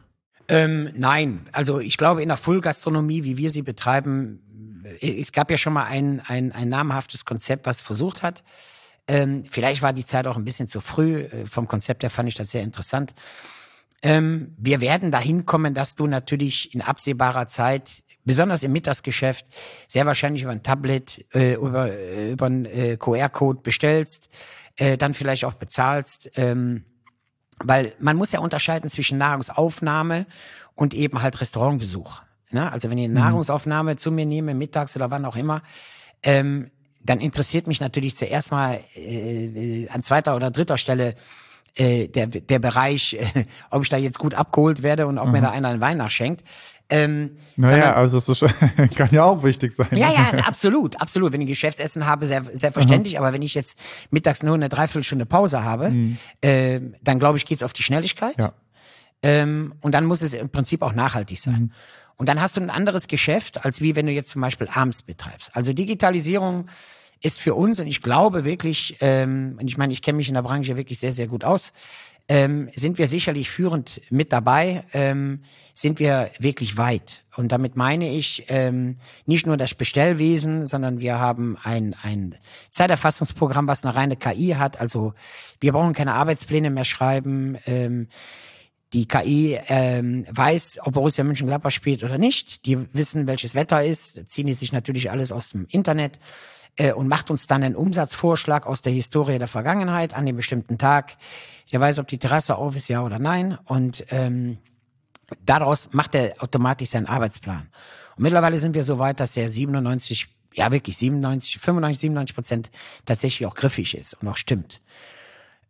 Ähm, 0.47 0.89
nein, 0.93 1.47
also 1.51 1.79
ich 1.79 1.97
glaube 1.97 2.21
in 2.21 2.29
der 2.29 2.37
Full-Gastronomie, 2.37 3.23
wie 3.23 3.37
wir 3.37 3.51
sie 3.51 3.63
betreiben, 3.63 4.83
äh, 5.01 5.21
es 5.21 5.31
gab 5.31 5.49
ja 5.49 5.57
schon 5.57 5.73
mal 5.73 5.85
ein, 5.85 6.21
ein, 6.25 6.51
ein 6.51 6.69
namhaftes 6.69 7.25
Konzept, 7.25 7.65
was 7.65 7.81
versucht 7.81 8.23
hat. 8.23 8.43
Ähm, 9.07 9.43
vielleicht 9.49 9.81
war 9.81 9.93
die 9.93 10.05
Zeit 10.05 10.27
auch 10.27 10.37
ein 10.37 10.45
bisschen 10.45 10.67
zu 10.67 10.81
früh. 10.81 11.21
Äh, 11.21 11.45
vom 11.45 11.67
Konzept 11.67 12.03
her 12.03 12.09
fand 12.09 12.29
ich 12.29 12.35
das 12.35 12.51
sehr 12.51 12.63
interessant. 12.63 13.13
Ähm, 14.01 14.53
wir 14.57 14.81
werden 14.81 15.11
dahin 15.11 15.45
kommen, 15.45 15.73
dass 15.73 15.95
du 15.95 16.05
natürlich 16.05 16.73
in 16.73 16.81
absehbarer 16.81 17.47
Zeit 17.47 18.03
besonders 18.23 18.63
im 18.63 18.71
Mittagsgeschäft, 18.71 19.45
sehr 19.87 20.05
wahrscheinlich 20.05 20.43
über 20.43 20.51
ein 20.51 20.63
Tablet, 20.63 21.25
äh, 21.33 21.53
über, 21.53 21.91
äh, 21.91 22.31
über 22.31 22.45
einen 22.47 22.65
äh, 22.65 22.97
QR-Code 22.97 23.61
bestellst, 23.61 24.29
äh, 24.77 24.97
dann 24.97 25.13
vielleicht 25.13 25.45
auch 25.45 25.53
bezahlst. 25.53 26.31
Ähm, 26.35 26.85
weil 27.63 27.93
man 27.99 28.17
muss 28.17 28.31
ja 28.31 28.39
unterscheiden 28.39 28.89
zwischen 28.89 29.17
Nahrungsaufnahme 29.17 30.25
und 30.75 30.93
eben 30.93 31.21
halt 31.21 31.39
Restaurantbesuch. 31.39 32.21
Ne? 32.51 32.71
Also 32.71 32.89
wenn 32.89 32.97
ich 32.97 33.05
eine 33.05 33.13
mhm. 33.13 33.19
Nahrungsaufnahme 33.19 33.95
zu 33.95 34.11
mir 34.11 34.25
nehme, 34.25 34.53
mittags 34.53 34.95
oder 34.95 35.11
wann 35.11 35.25
auch 35.25 35.35
immer, 35.35 35.61
ähm, 36.23 36.71
dann 37.03 37.21
interessiert 37.21 37.67
mich 37.67 37.81
natürlich 37.81 38.15
zuerst 38.15 38.51
mal 38.51 38.79
äh, 38.95 39.45
äh 39.83 39.89
an 39.89 40.03
zweiter 40.03 40.35
oder 40.35 40.51
dritter 40.51 40.77
Stelle 40.77 41.15
äh, 41.75 42.07
der, 42.07 42.27
der 42.27 42.59
Bereich, 42.59 43.13
äh, 43.13 43.45
ob 43.69 43.83
ich 43.83 43.89
da 43.89 43.97
jetzt 43.97 44.19
gut 44.19 44.33
abgeholt 44.33 44.83
werde 44.83 45.07
und 45.07 45.17
ob 45.17 45.27
mhm. 45.27 45.33
mir 45.33 45.41
da 45.41 45.51
einer 45.51 45.69
einen 45.69 45.81
Wein 45.81 45.97
nachschenkt. 45.97 46.43
Ähm, 46.89 47.37
naja, 47.55 47.95
also 47.95 48.17
es 48.17 48.29
ist, 48.29 48.45
kann 48.95 49.09
ja 49.11 49.23
auch 49.23 49.43
wichtig 49.43 49.73
sein. 49.73 49.87
Ja, 49.91 50.11
ja, 50.11 50.43
absolut, 50.45 51.01
absolut. 51.01 51.33
Wenn 51.33 51.41
ich 51.41 51.47
Geschäftsessen 51.47 52.05
habe, 52.05 52.27
sehr, 52.27 52.43
selbstverständlich. 52.51 53.17
Aber 53.17 53.33
wenn 53.33 53.41
ich 53.41 53.55
jetzt 53.55 53.77
mittags 54.11 54.43
nur 54.43 54.53
eine 54.53 54.69
Dreiviertelstunde 54.69 55.25
Pause 55.25 55.63
habe, 55.63 55.89
mhm. 55.89 56.17
äh, 56.41 56.79
dann 57.01 57.17
glaube 57.17 57.37
ich, 57.37 57.45
geht's 57.45 57.63
auf 57.63 57.73
die 57.73 57.83
Schnelligkeit. 57.83 58.37
Ja. 58.37 58.53
Ähm, 59.23 59.73
und 59.81 59.93
dann 59.93 60.05
muss 60.05 60.21
es 60.21 60.33
im 60.33 60.49
Prinzip 60.49 60.83
auch 60.83 60.93
nachhaltig 60.93 61.39
sein. 61.39 61.53
Mhm. 61.53 61.71
Und 62.17 62.29
dann 62.29 62.39
hast 62.39 62.55
du 62.55 62.61
ein 62.61 62.69
anderes 62.69 63.07
Geschäft, 63.07 63.65
als 63.65 63.81
wie 63.81 63.95
wenn 63.95 64.05
du 64.05 64.11
jetzt 64.11 64.29
zum 64.29 64.41
Beispiel 64.41 64.67
abends 64.71 65.01
betreibst. 65.01 65.55
Also 65.55 65.73
Digitalisierung 65.73 66.67
ist 67.21 67.39
für 67.39 67.55
uns, 67.55 67.79
und 67.79 67.87
ich 67.87 68.01
glaube 68.01 68.45
wirklich, 68.45 68.97
ähm, 69.01 69.57
und 69.59 69.67
ich 69.67 69.77
meine, 69.77 69.93
ich 69.93 70.01
kenne 70.01 70.17
mich 70.17 70.27
in 70.27 70.35
der 70.35 70.41
Branche 70.41 70.77
wirklich 70.77 70.99
sehr, 70.99 71.13
sehr 71.13 71.27
gut 71.27 71.43
aus, 71.43 71.73
ähm, 72.27 72.69
sind 72.75 72.97
wir 72.97 73.07
sicherlich 73.07 73.49
führend 73.49 74.01
mit 74.09 74.33
dabei, 74.33 74.83
ähm, 74.93 75.43
sind 75.75 75.99
wir 75.99 76.31
wirklich 76.39 76.77
weit. 76.77 77.23
Und 77.35 77.51
damit 77.51 77.75
meine 77.75 78.09
ich 78.09 78.45
ähm, 78.47 78.97
nicht 79.25 79.45
nur 79.45 79.57
das 79.57 79.75
Bestellwesen, 79.75 80.65
sondern 80.65 80.99
wir 80.99 81.19
haben 81.19 81.57
ein, 81.61 81.95
ein 82.01 82.35
Zeiterfassungsprogramm, 82.71 83.67
was 83.67 83.83
eine 83.83 83.95
reine 83.95 84.15
KI 84.15 84.55
hat. 84.57 84.79
Also 84.79 85.13
wir 85.59 85.73
brauchen 85.73 85.93
keine 85.93 86.13
Arbeitspläne 86.13 86.69
mehr 86.69 86.85
schreiben. 86.85 87.57
Ähm, 87.67 88.07
die 88.93 89.07
KI 89.07 89.59
ähm, 89.67 90.25
weiß, 90.31 90.79
ob 90.83 90.93
Borussia 90.93 91.25
Mönchengladbach 91.25 91.71
spielt 91.71 92.03
oder 92.05 92.17
nicht. 92.17 92.65
Die 92.65 92.77
wissen, 92.93 93.27
welches 93.27 93.53
Wetter 93.53 93.83
ist. 93.83 94.17
Da 94.17 94.25
ziehen 94.25 94.47
die 94.47 94.53
sich 94.53 94.71
natürlich 94.71 95.11
alles 95.11 95.33
aus 95.33 95.49
dem 95.49 95.67
Internet 95.69 96.19
äh, 96.77 96.93
und 96.93 97.07
macht 97.07 97.31
uns 97.31 97.47
dann 97.47 97.63
einen 97.63 97.75
Umsatzvorschlag 97.75 98.65
aus 98.65 98.81
der 98.81 98.93
Historie 98.93 99.39
der 99.39 99.47
Vergangenheit 99.47 100.13
an 100.13 100.25
dem 100.25 100.35
bestimmten 100.35 100.77
Tag. 100.77 101.17
Der 101.71 101.79
weiß, 101.79 101.99
ob 101.99 102.07
die 102.07 102.17
Terrasse 102.17 102.55
auf 102.55 102.75
ist, 102.75 102.87
ja 102.87 103.03
oder 103.03 103.19
nein. 103.19 103.57
Und 103.65 104.05
ähm, 104.09 104.57
daraus 105.45 105.89
macht 105.93 106.15
er 106.15 106.35
automatisch 106.39 106.89
seinen 106.89 107.07
Arbeitsplan. 107.07 107.69
Und 108.17 108.23
mittlerweile 108.23 108.59
sind 108.59 108.75
wir 108.75 108.83
so 108.83 108.99
weit, 108.99 109.19
dass 109.19 109.35
er 109.35 109.49
97, 109.49 110.27
ja 110.53 110.71
wirklich 110.71 110.97
97, 110.97 111.59
95, 111.59 111.99
97 111.99 112.35
Prozent 112.35 112.71
tatsächlich 113.05 113.47
auch 113.47 113.55
griffig 113.55 113.97
ist 113.97 114.13
und 114.15 114.27
auch 114.27 114.37
stimmt. 114.37 114.81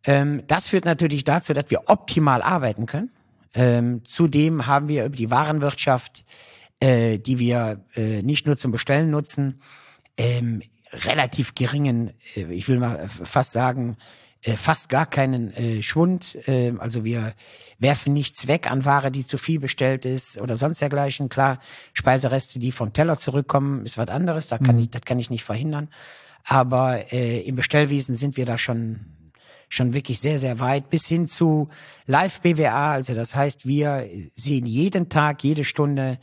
Ähm, 0.04 0.42
das 0.46 0.68
führt 0.68 0.84
natürlich 0.84 1.24
dazu, 1.24 1.52
dass 1.52 1.70
wir 1.70 1.82
optimal 1.86 2.42
arbeiten 2.42 2.86
können. 2.86 3.10
Ähm, 3.54 4.02
zudem 4.04 4.66
haben 4.66 4.88
wir 4.88 5.06
über 5.06 5.16
die 5.16 5.30
Warenwirtschaft, 5.30 6.24
äh, 6.78 7.18
die 7.18 7.38
wir 7.38 7.84
äh, 7.94 8.22
nicht 8.22 8.46
nur 8.46 8.56
zum 8.58 8.70
Bestellen 8.70 9.10
nutzen, 9.10 9.60
ähm, 10.18 10.62
relativ 11.04 11.54
geringen, 11.54 12.12
äh, 12.34 12.52
ich 12.52 12.68
will 12.68 12.78
mal 12.78 13.08
fast 13.08 13.52
sagen, 13.52 13.96
äh, 14.42 14.56
fast 14.56 14.88
gar 14.88 15.06
keinen 15.06 15.52
äh, 15.54 15.82
Schwund. 15.82 16.38
Äh, 16.46 16.72
also 16.78 17.04
wir 17.04 17.34
werfen 17.78 18.12
nichts 18.12 18.46
weg 18.46 18.70
an 18.70 18.84
Ware, 18.84 19.10
die 19.10 19.26
zu 19.26 19.38
viel 19.38 19.58
bestellt 19.58 20.04
ist 20.04 20.38
oder 20.38 20.56
sonst 20.56 20.80
dergleichen. 20.80 21.28
Klar, 21.28 21.60
Speisereste, 21.92 22.58
die 22.58 22.72
vom 22.72 22.92
Teller 22.92 23.18
zurückkommen, 23.18 23.84
ist 23.84 23.98
was 23.98 24.08
anderes. 24.08 24.46
Da 24.46 24.58
kann 24.58 24.76
mhm. 24.76 24.82
ich, 24.82 24.90
das 24.90 25.02
kann 25.02 25.18
ich 25.18 25.30
nicht 25.30 25.44
verhindern. 25.44 25.88
Aber 26.44 27.12
äh, 27.12 27.40
im 27.40 27.56
Bestellwesen 27.56 28.14
sind 28.14 28.36
wir 28.36 28.46
da 28.46 28.56
schon 28.56 29.12
schon 29.68 29.94
wirklich 29.94 30.20
sehr, 30.20 30.38
sehr 30.38 30.60
weit, 30.60 30.90
bis 30.90 31.06
hin 31.06 31.26
zu 31.26 31.68
Live-BWA. 32.06 32.92
Also 32.92 33.14
das 33.14 33.34
heißt, 33.34 33.66
wir 33.66 34.08
sehen 34.36 34.64
jeden 34.64 35.08
Tag, 35.08 35.42
jede 35.42 35.64
Stunde 35.64 36.20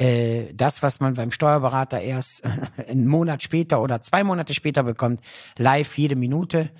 äh, 0.00 0.54
das, 0.54 0.82
was 0.82 1.00
man 1.00 1.14
beim 1.14 1.30
Steuerberater 1.30 2.00
erst 2.00 2.42
einen 2.88 3.06
Monat 3.06 3.42
später 3.42 3.82
oder 3.82 4.00
zwei 4.00 4.24
Monate 4.24 4.54
später 4.54 4.82
bekommt, 4.82 5.20
live 5.58 5.98
jede 5.98 6.16
Minute. 6.16 6.70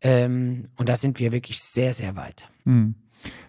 Ähm, 0.00 0.68
und 0.76 0.88
da 0.88 0.96
sind 0.96 1.18
wir 1.18 1.32
wirklich 1.32 1.60
sehr, 1.60 1.92
sehr 1.92 2.14
weit. 2.14 2.48
Hm. 2.64 2.94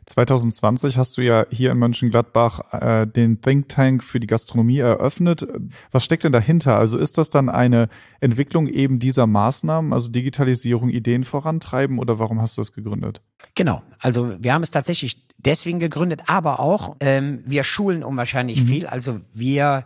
2020 0.07 0.97
hast 0.97 1.15
du 1.15 1.21
ja 1.21 1.45
hier 1.51 1.71
in 1.71 1.77
Mönchengladbach 1.77 2.73
äh, 2.73 3.05
den 3.05 3.39
Think 3.39 3.69
Tank 3.69 4.03
für 4.03 4.19
die 4.19 4.25
Gastronomie 4.25 4.79
eröffnet. 4.79 5.47
Was 5.91 6.03
steckt 6.03 6.23
denn 6.23 6.31
dahinter? 6.31 6.79
Also 6.79 6.97
ist 6.97 7.19
das 7.19 7.29
dann 7.29 7.49
eine 7.49 7.87
Entwicklung 8.19 8.65
eben 8.65 8.97
dieser 8.97 9.27
Maßnahmen, 9.27 9.93
also 9.93 10.09
Digitalisierung, 10.09 10.89
Ideen 10.89 11.23
vorantreiben 11.23 11.99
oder 11.99 12.17
warum 12.17 12.41
hast 12.41 12.57
du 12.57 12.61
das 12.61 12.73
gegründet? 12.73 13.21
Genau, 13.53 13.83
also 13.99 14.33
wir 14.39 14.55
haben 14.55 14.63
es 14.63 14.71
tatsächlich 14.71 15.28
deswegen 15.45 15.79
gegründet, 15.79 16.21
aber 16.27 16.59
auch 16.59 16.95
ähm, 16.99 17.43
wir 17.45 17.63
schulen 17.63 18.03
unwahrscheinlich 18.03 18.61
mhm. 18.61 18.67
viel. 18.67 18.87
Also 18.87 19.21
wir 19.33 19.85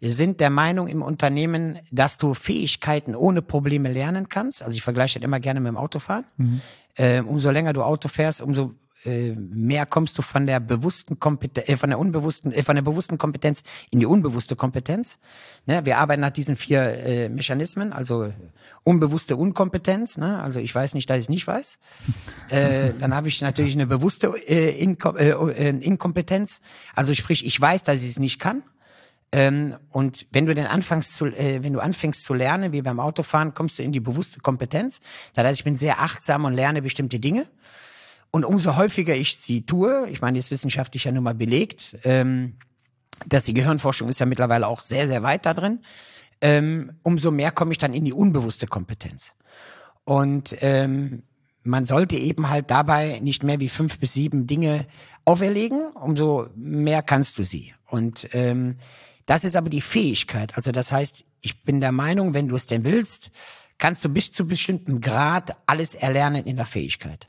sind 0.00 0.40
der 0.40 0.50
Meinung 0.50 0.88
im 0.88 1.02
Unternehmen, 1.02 1.78
dass 1.90 2.18
du 2.18 2.34
Fähigkeiten 2.34 3.14
ohne 3.14 3.42
Probleme 3.42 3.92
lernen 3.92 4.28
kannst. 4.28 4.62
Also 4.62 4.74
ich 4.74 4.82
vergleiche 4.82 5.18
das 5.18 5.24
immer 5.24 5.40
gerne 5.40 5.60
mit 5.60 5.68
dem 5.70 5.76
Autofahren. 5.76 6.24
Mhm. 6.36 6.60
Äh, 6.96 7.20
umso 7.22 7.50
länger 7.50 7.72
du 7.72 7.82
Auto 7.82 8.08
fährst, 8.08 8.40
umso 8.40 8.74
mehr 9.04 9.86
kommst 9.86 10.16
du 10.18 10.22
von 10.22 10.46
der 10.46 10.60
bewussten 10.60 11.18
Kompetenz, 11.18 11.68
äh, 11.68 11.76
von 11.76 11.90
der 11.90 11.98
unbewussten, 11.98 12.52
äh, 12.52 12.62
von 12.62 12.74
der 12.74 12.82
bewussten 12.82 13.18
Kompetenz 13.18 13.62
in 13.90 14.00
die 14.00 14.06
unbewusste 14.06 14.56
Kompetenz. 14.56 15.18
Ne? 15.66 15.84
Wir 15.84 15.98
arbeiten 15.98 16.22
nach 16.22 16.30
diesen 16.30 16.56
vier 16.56 16.82
äh, 16.82 17.28
Mechanismen, 17.28 17.92
also 17.92 18.32
unbewusste 18.82 19.36
Unkompetenz, 19.36 20.16
ne? 20.16 20.42
also 20.42 20.60
ich 20.60 20.74
weiß 20.74 20.94
nicht, 20.94 21.08
dass 21.10 21.18
ich 21.20 21.28
nicht 21.28 21.46
weiß. 21.46 21.78
äh, 22.50 22.92
dann 22.98 23.14
habe 23.14 23.28
ich 23.28 23.40
natürlich 23.40 23.74
eine 23.74 23.86
bewusste 23.86 24.28
äh, 24.46 24.78
Inkom 24.78 25.16
äh, 25.16 25.30
äh, 25.30 25.68
Inkompetenz, 25.68 26.60
also 26.94 27.14
sprich, 27.14 27.44
ich 27.44 27.60
weiß, 27.60 27.84
dass 27.84 28.02
ich 28.02 28.10
es 28.10 28.18
nicht 28.18 28.38
kann. 28.38 28.62
Ähm, 29.32 29.74
und 29.90 30.28
wenn 30.30 30.46
du 30.46 30.54
dann 30.54 30.66
anfängst 30.66 31.14
zu, 31.14 31.26
äh, 31.26 31.62
wenn 31.62 31.72
du 31.72 31.80
anfängst 31.80 32.22
zu 32.22 32.34
lernen, 32.34 32.70
wie 32.70 32.82
beim 32.82 33.00
Autofahren, 33.00 33.52
kommst 33.52 33.78
du 33.78 33.82
in 33.82 33.90
die 33.90 33.98
bewusste 33.98 34.38
Kompetenz. 34.38 35.00
Das 35.34 35.44
heißt, 35.44 35.58
ich 35.58 35.64
bin 35.64 35.76
sehr 35.76 36.00
achtsam 36.00 36.44
und 36.44 36.54
lerne 36.54 36.82
bestimmte 36.82 37.18
Dinge. 37.18 37.46
Und 38.34 38.44
umso 38.44 38.74
häufiger 38.74 39.14
ich 39.14 39.36
sie 39.36 39.64
tue, 39.64 40.08
ich 40.10 40.20
meine, 40.20 40.36
das 40.36 40.46
ist 40.46 40.50
wissenschaftlich 40.50 41.04
ja 41.04 41.12
nun 41.12 41.22
mal 41.22 41.36
belegt, 41.36 41.96
ähm, 42.02 42.54
dass 43.28 43.44
die 43.44 43.54
Gehirnforschung 43.54 44.08
ist 44.08 44.18
ja 44.18 44.26
mittlerweile 44.26 44.66
auch 44.66 44.80
sehr, 44.80 45.06
sehr 45.06 45.22
weit 45.22 45.46
da 45.46 45.54
drin, 45.54 45.84
ähm, 46.40 46.90
umso 47.04 47.30
mehr 47.30 47.52
komme 47.52 47.70
ich 47.70 47.78
dann 47.78 47.94
in 47.94 48.04
die 48.04 48.12
unbewusste 48.12 48.66
Kompetenz. 48.66 49.34
Und 50.02 50.56
ähm, 50.62 51.22
man 51.62 51.84
sollte 51.84 52.16
eben 52.16 52.50
halt 52.50 52.72
dabei 52.72 53.20
nicht 53.20 53.44
mehr 53.44 53.60
wie 53.60 53.68
fünf 53.68 54.00
bis 54.00 54.14
sieben 54.14 54.48
Dinge 54.48 54.88
auferlegen, 55.24 55.92
umso 55.92 56.48
mehr 56.56 57.04
kannst 57.04 57.38
du 57.38 57.44
sie. 57.44 57.72
Und 57.86 58.30
ähm, 58.32 58.78
das 59.26 59.44
ist 59.44 59.54
aber 59.54 59.70
die 59.70 59.80
Fähigkeit. 59.80 60.56
Also 60.56 60.72
das 60.72 60.90
heißt, 60.90 61.24
ich 61.40 61.62
bin 61.62 61.80
der 61.80 61.92
Meinung, 61.92 62.34
wenn 62.34 62.48
du 62.48 62.56
es 62.56 62.66
denn 62.66 62.82
willst, 62.82 63.30
kannst 63.78 64.04
du 64.04 64.08
bis 64.08 64.32
zu 64.32 64.44
bestimmten 64.44 65.00
Grad 65.00 65.56
alles 65.66 65.94
erlernen 65.94 66.46
in 66.46 66.56
der 66.56 66.66
Fähigkeit. 66.66 67.28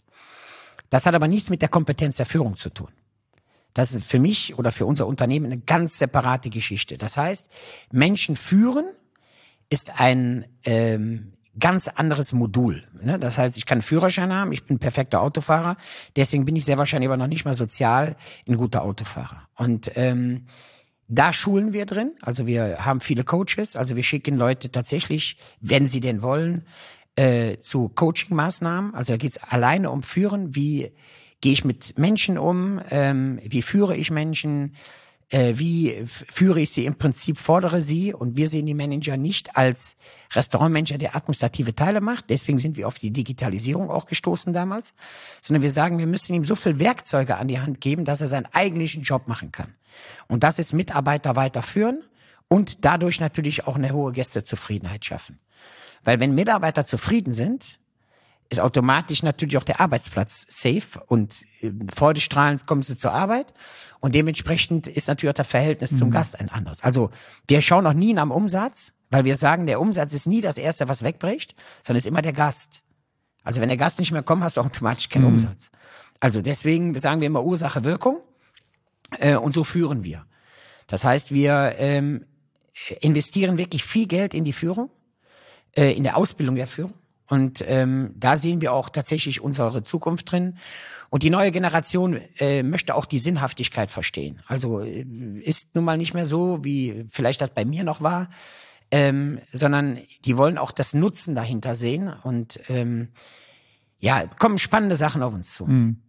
Das 0.90 1.06
hat 1.06 1.16
aber 1.16 1.28
nichts 1.28 1.50
mit 1.50 1.62
der 1.62 1.70
Kompetenz 1.70 2.18
der 2.18 2.26
Führung 2.26 2.56
zu 2.56 2.70
tun. 2.70 2.90
Das 3.74 3.94
ist 3.94 4.06
für 4.06 4.20
mich 4.20 4.58
oder 4.58 4.72
für 4.72 4.86
unser 4.86 5.06
Unternehmen 5.06 5.48
eine 5.48 5.60
ganz 5.60 5.98
separate 5.98 6.50
Geschichte. 6.50 6.98
Das 6.98 7.18
heißt, 7.18 7.48
Menschen 7.92 8.36
führen 8.36 8.86
ist 9.70 10.00
ein 10.00 10.46
ähm, 10.64 11.34
ganz 11.60 11.88
anderes 11.88 12.32
Modul. 12.32 12.84
Ne? 13.02 13.20
Das 13.20 13.38
heißt, 13.38 13.58
ich 13.58 13.66
kann 13.66 13.82
Führerschein 13.82 14.32
haben, 14.32 14.52
ich 14.52 14.66
bin 14.66 14.80
perfekter 14.80 15.22
Autofahrer, 15.22 15.78
deswegen 16.16 16.46
bin 16.46 16.56
ich 16.56 16.66
sehr 16.66 16.78
wahrscheinlich 16.78 17.10
aber 17.10 17.18
noch 17.18 17.28
nicht 17.28 17.46
mal 17.46 17.54
sozial 17.54 18.16
ein 18.48 18.58
guter 18.58 18.84
Autofahrer. 18.84 19.48
Und 19.56 19.92
ähm, 19.96 20.46
da 21.08 21.34
schulen 21.34 21.74
wir 21.74 21.86
drin. 21.86 22.14
Also 22.22 22.48
wir 22.48 22.86
haben 22.86 23.00
viele 23.00 23.24
Coaches. 23.24 23.76
Also 23.76 23.96
wir 23.96 24.04
schicken 24.04 24.38
Leute 24.38 24.72
tatsächlich, 24.72 25.38
wenn 25.60 25.88
sie 25.88 26.00
denn 26.00 26.22
wollen, 26.22 26.66
äh, 27.16 27.58
zu 27.60 27.90
Coaching-Maßnahmen. 27.90 28.94
Also 28.94 29.14
da 29.14 29.18
geht 29.18 29.34
es 29.34 29.44
alleine 29.44 29.92
um 29.92 30.04
Führen. 30.04 30.56
Wie 30.56 30.92
gehe 31.42 31.54
ich 31.54 31.66
mit 31.66 31.98
Menschen 31.98 32.38
um? 32.38 32.82
Ähm, 32.90 33.40
wie 33.44 33.62
führe 33.62 33.96
ich 33.96 34.12
Menschen? 34.12 34.76
Äh, 35.30 35.54
wie 35.58 36.06
führe 36.06 36.62
ich 36.62 36.72
sie 36.72 36.86
im 36.86 36.96
Prinzip, 36.96 37.38
fordere 37.38 37.82
sie 37.82 38.14
und 38.14 38.38
wir 38.38 38.48
sehen 38.48 38.68
die 38.68 38.76
Manager 38.76 39.18
nicht 39.18 39.58
als 39.58 39.98
Restaurantmanager, 40.34 41.00
der 41.00 41.16
administrative 41.16 41.74
Teile 41.74 42.00
macht. 42.00 42.30
Deswegen 42.30 42.60
sind 42.60 42.78
wir 42.78 42.88
auf 42.88 43.00
die 43.00 43.12
Digitalisierung 43.12 43.90
auch 43.90 44.06
gestoßen 44.06 44.54
damals, 44.54 44.94
sondern 45.42 45.64
wir 45.64 45.72
sagen, 45.72 45.98
wir 45.98 46.06
müssen 46.06 46.36
ihm 46.36 46.46
so 46.46 46.56
viel 46.56 46.78
Werkzeuge 46.78 47.38
an 47.38 47.48
die 47.48 47.60
Hand 47.60 47.82
geben, 47.82 48.06
dass 48.06 48.22
er 48.22 48.28
seinen 48.28 48.48
eigentlichen 48.52 49.02
Job 49.02 49.28
machen 49.28 49.52
kann. 49.52 49.74
Und 50.28 50.44
das 50.44 50.60
ist 50.60 50.74
Mitarbeiter 50.74 51.36
weiterführen 51.36 52.04
und 52.48 52.86
dadurch 52.86 53.20
natürlich 53.20 53.66
auch 53.66 53.76
eine 53.76 53.94
hohe 53.94 54.12
Gästezufriedenheit 54.12 55.06
schaffen. 55.06 55.40
Weil 56.04 56.20
wenn 56.20 56.36
Mitarbeiter 56.36 56.86
zufrieden 56.86 57.34
sind, 57.34 57.80
ist 58.50 58.60
automatisch 58.60 59.24
natürlich 59.24 59.58
auch 59.58 59.64
der 59.64 59.80
Arbeitsplatz 59.80 60.46
safe 60.50 61.02
und 61.08 61.36
äh, 61.62 61.72
freudestrahlend 61.94 62.68
kommen 62.68 62.84
sie 62.84 62.98
zur 62.98 63.12
Arbeit 63.12 63.54
und 64.00 64.14
dementsprechend 64.14 64.88
ist 64.88 65.08
natürlich 65.08 65.32
auch 65.32 65.38
das 65.38 65.48
Verhältnis 65.48 65.94
mhm. 65.94 65.98
zum 65.98 66.12
Gast 66.12 66.40
ein 66.40 66.50
anderes. 66.50 66.84
Also 66.84 67.10
wir 67.48 67.62
schauen 67.62 67.88
auch 67.88 67.94
nie 67.94 68.14
nach 68.14 68.24
dem 68.24 68.32
Umsatz, 68.32 68.94
weil 69.10 69.26
wir 69.26 69.36
sagen, 69.36 69.66
der 69.66 69.82
Umsatz 69.82 70.14
ist 70.14 70.28
nie 70.28 70.42
das 70.42 70.58
Erste, 70.58 70.88
was 70.88 71.04
wegbricht, 71.04 71.56
sondern 71.84 71.98
ist 71.98 72.06
immer 72.06 72.22
der 72.22 72.34
Gast. 72.34 72.84
Also 73.44 73.62
wenn 73.62 73.70
der 73.70 73.78
Gast 73.78 74.00
nicht 74.00 74.12
mehr 74.12 74.24
kommt, 74.24 74.44
hast 74.44 74.58
du 74.58 74.62
automatisch 74.62 75.10
keinen 75.10 75.24
mhm. 75.24 75.34
Umsatz. 75.34 75.72
Also 76.20 76.42
deswegen 76.42 76.98
sagen 77.00 77.22
wir 77.22 77.28
immer 77.28 77.44
Ursache, 77.44 77.84
Wirkung 77.84 78.18
äh, 79.20 79.36
und 79.36 79.54
so 79.54 79.64
führen 79.64 80.04
wir. 80.04 80.26
Das 80.88 81.04
heißt, 81.04 81.34
wir 81.34 81.76
ähm, 81.78 82.26
investieren 83.02 83.58
wirklich 83.58 83.84
viel 83.84 84.08
Geld 84.08 84.34
in 84.34 84.46
die 84.46 84.54
Führung, 84.54 84.90
äh, 85.76 85.92
in 85.92 86.04
der 86.04 86.18
Ausbildung 86.18 86.56
der 86.56 86.68
Führung 86.68 86.94
und 87.28 87.64
ähm, 87.68 88.14
da 88.16 88.38
sehen 88.38 88.62
wir 88.62 88.74
auch 88.74 88.90
tatsächlich 88.90 89.42
unsere 89.42 89.84
Zukunft 89.84 90.32
drin. 90.32 90.58
Und 91.10 91.24
die 91.24 91.30
neue 91.30 91.52
Generation 91.52 92.20
äh, 92.40 92.62
möchte 92.62 92.96
auch 92.96 93.06
die 93.06 93.20
Sinnhaftigkeit 93.20 93.90
verstehen. 93.90 94.42
Also 94.48 94.82
äh, 94.82 95.06
ist 95.42 95.74
nun 95.76 95.86
mal 95.86 95.98
nicht 95.98 96.14
mehr 96.14 96.26
so, 96.26 96.64
wie 96.64 97.06
vielleicht 97.10 97.42
das 97.42 97.50
bei 97.50 97.66
mir 97.66 97.84
noch 97.84 98.02
war, 98.02 98.30
ähm, 98.92 99.40
sondern 99.52 100.00
die 100.26 100.38
wollen 100.38 100.58
auch 100.58 100.72
das 100.72 100.94
Nutzen 100.94 101.36
dahinter 101.36 101.74
sehen. 101.74 102.14
Und 102.24 102.60
ähm, 102.70 103.10
ja, 104.00 104.26
kommen 104.40 104.60
spannende 104.60 104.96
Sachen 104.96 105.24
auf 105.24 105.34
uns 105.34 105.54
zu. 105.54 105.66
Hm. 105.66 106.02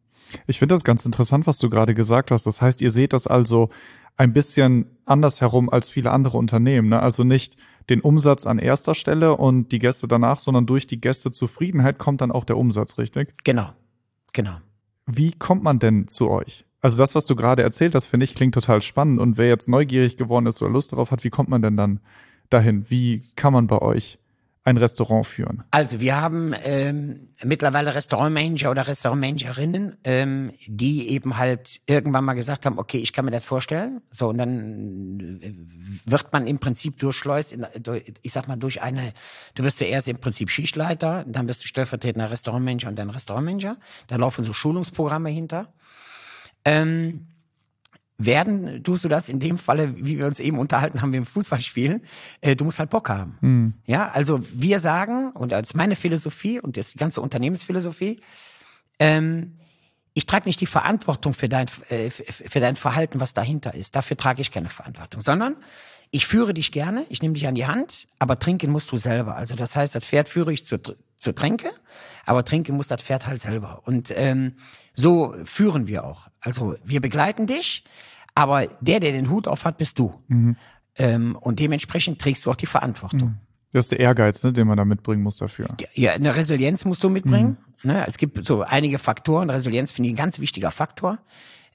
Ich 0.46 0.58
finde 0.58 0.74
das 0.74 0.84
ganz 0.84 1.06
interessant, 1.06 1.46
was 1.46 1.58
du 1.58 1.70
gerade 1.70 1.94
gesagt 1.94 2.30
hast. 2.30 2.46
Das 2.46 2.60
heißt, 2.60 2.82
ihr 2.82 2.90
seht 2.90 3.12
das 3.12 3.26
also 3.26 3.70
ein 4.16 4.32
bisschen 4.32 4.86
anders 5.04 5.40
herum 5.40 5.70
als 5.70 5.88
viele 5.88 6.10
andere 6.10 6.36
Unternehmen. 6.36 6.88
Ne? 6.88 7.00
Also 7.00 7.22
nicht 7.22 7.56
den 7.90 8.00
Umsatz 8.00 8.46
an 8.46 8.58
erster 8.58 8.94
Stelle 8.94 9.36
und 9.36 9.70
die 9.72 9.78
Gäste 9.78 10.08
danach, 10.08 10.40
sondern 10.40 10.66
durch 10.66 10.86
die 10.86 11.00
Gästezufriedenheit 11.00 11.98
kommt 11.98 12.20
dann 12.20 12.32
auch 12.32 12.44
der 12.44 12.56
Umsatz, 12.56 12.98
richtig? 12.98 13.34
Genau, 13.44 13.70
genau. 14.32 14.56
Wie 15.06 15.32
kommt 15.32 15.62
man 15.62 15.78
denn 15.78 16.08
zu 16.08 16.28
euch? 16.28 16.64
Also 16.80 16.98
das, 16.98 17.14
was 17.14 17.26
du 17.26 17.36
gerade 17.36 17.62
erzählt 17.62 17.94
hast, 17.94 18.06
finde 18.06 18.24
ich, 18.24 18.34
klingt 18.34 18.54
total 18.54 18.82
spannend. 18.82 19.20
Und 19.20 19.38
wer 19.38 19.48
jetzt 19.48 19.68
neugierig 19.68 20.16
geworden 20.16 20.46
ist 20.46 20.62
oder 20.62 20.70
Lust 20.70 20.92
darauf 20.92 21.10
hat, 21.10 21.24
wie 21.24 21.30
kommt 21.30 21.48
man 21.48 21.62
denn 21.62 21.76
dann 21.76 22.00
dahin? 22.50 22.90
Wie 22.90 23.22
kann 23.36 23.52
man 23.52 23.66
bei 23.66 23.78
euch 23.78 24.18
ein 24.66 24.76
Restaurant 24.76 25.24
führen? 25.24 25.62
Also 25.70 26.00
wir 26.00 26.20
haben 26.20 26.52
ähm, 26.64 27.28
mittlerweile 27.44 27.94
Restaurantmanager 27.94 28.70
oder 28.70 28.88
Restaurantmanagerinnen, 28.88 29.96
ähm, 30.02 30.52
die 30.66 31.08
eben 31.10 31.38
halt 31.38 31.80
irgendwann 31.86 32.24
mal 32.24 32.34
gesagt 32.34 32.66
haben, 32.66 32.78
okay, 32.78 32.98
ich 32.98 33.12
kann 33.12 33.24
mir 33.24 33.30
das 33.30 33.44
vorstellen. 33.44 34.02
So 34.10 34.28
und 34.28 34.38
dann 34.38 35.40
äh, 35.40 35.54
wird 36.04 36.32
man 36.32 36.48
im 36.48 36.58
Prinzip 36.58 36.98
durchschleust, 36.98 37.52
in, 37.52 37.64
ich 38.22 38.32
sag 38.32 38.48
mal 38.48 38.56
durch 38.56 38.82
eine, 38.82 39.12
du 39.54 39.62
wirst 39.62 39.80
ja 39.80 39.86
erst 39.86 40.08
im 40.08 40.18
Prinzip 40.18 40.50
Schichtleiter, 40.50 41.24
dann 41.28 41.46
bist 41.46 41.62
du 41.62 41.68
stellvertretender 41.68 42.30
Restaurantmanager 42.30 42.88
und 42.88 42.98
dann 42.98 43.10
Restaurantmanager. 43.10 43.76
Da 44.08 44.16
laufen 44.16 44.44
so 44.44 44.52
Schulungsprogramme 44.52 45.30
hinter. 45.30 45.72
Ähm, 46.64 47.28
werden 48.18 48.82
tust 48.82 49.04
du 49.04 49.08
das 49.08 49.28
in 49.28 49.40
dem 49.40 49.58
Falle, 49.58 49.94
wie 49.96 50.18
wir 50.18 50.26
uns 50.26 50.40
eben 50.40 50.58
unterhalten 50.58 51.02
haben 51.02 51.12
im 51.12 51.26
Fußballspielen, 51.26 52.02
äh, 52.40 52.56
du 52.56 52.64
musst 52.64 52.78
halt 52.78 52.90
Bock 52.90 53.08
haben. 53.08 53.36
Mhm. 53.40 53.74
Ja, 53.86 54.08
also 54.08 54.40
wir 54.52 54.80
sagen, 54.80 55.32
und 55.32 55.52
das 55.52 55.68
ist 55.68 55.74
meine 55.74 55.96
Philosophie 55.96 56.60
und 56.60 56.76
das 56.76 56.86
ist 56.86 56.94
die 56.94 56.98
ganze 56.98 57.20
Unternehmensphilosophie, 57.20 58.20
ähm, 58.98 59.56
ich 60.14 60.24
trage 60.24 60.48
nicht 60.48 60.62
die 60.62 60.66
Verantwortung 60.66 61.34
für 61.34 61.48
dein, 61.48 61.66
äh, 61.90 62.08
für 62.10 62.58
dein 62.58 62.76
Verhalten, 62.76 63.20
was 63.20 63.34
dahinter 63.34 63.74
ist. 63.74 63.94
Dafür 63.94 64.16
trage 64.16 64.40
ich 64.40 64.50
keine 64.50 64.70
Verantwortung, 64.70 65.20
sondern 65.20 65.56
ich 66.10 66.26
führe 66.26 66.54
dich 66.54 66.72
gerne, 66.72 67.04
ich 67.10 67.20
nehme 67.20 67.34
dich 67.34 67.46
an 67.46 67.54
die 67.54 67.66
Hand, 67.66 68.08
aber 68.18 68.38
trinken 68.38 68.70
musst 68.70 68.90
du 68.92 68.96
selber. 68.96 69.36
Also 69.36 69.56
das 69.56 69.76
heißt, 69.76 69.94
das 69.94 70.06
Pferd 70.06 70.30
führe 70.30 70.54
ich 70.54 70.64
zur, 70.64 70.80
zur 71.18 71.34
Tränke, 71.34 71.70
aber 72.24 72.44
trinken 72.44 72.76
muss 72.76 72.88
das 72.88 73.02
Pferd 73.02 73.26
halt 73.26 73.40
selber. 73.40 73.82
Und 73.84 74.12
ähm, 74.16 74.54
so 74.94 75.34
führen 75.44 75.86
wir 75.86 76.04
auch. 76.04 76.28
Also 76.40 76.76
wir 76.84 77.00
begleiten 77.00 77.46
dich, 77.46 77.84
aber 78.34 78.66
der, 78.80 79.00
der 79.00 79.12
den 79.12 79.30
Hut 79.30 79.48
auf 79.48 79.64
hat, 79.64 79.78
bist 79.78 79.98
du. 79.98 80.14
Mhm. 80.28 80.56
Ähm, 80.96 81.36
und 81.40 81.60
dementsprechend 81.60 82.20
trägst 82.20 82.46
du 82.46 82.50
auch 82.50 82.56
die 82.56 82.66
Verantwortung. 82.66 83.28
Mhm. 83.28 83.38
Das 83.72 83.86
ist 83.86 83.92
der 83.92 84.00
Ehrgeiz, 84.00 84.42
ne, 84.42 84.52
den 84.52 84.66
man 84.66 84.76
da 84.76 84.84
mitbringen 84.84 85.22
muss 85.22 85.36
dafür. 85.36 85.68
Ja, 85.94 86.12
eine 86.12 86.34
Resilienz 86.34 86.84
musst 86.84 87.04
du 87.04 87.10
mitbringen. 87.10 87.58
Mhm. 87.82 87.90
Ne? 87.90 88.04
Es 88.06 88.16
gibt 88.16 88.44
so 88.46 88.62
einige 88.62 88.98
Faktoren. 88.98 89.50
Resilienz 89.50 89.92
finde 89.92 90.08
ich 90.08 90.14
ein 90.14 90.16
ganz 90.16 90.40
wichtiger 90.40 90.70
Faktor. 90.70 91.18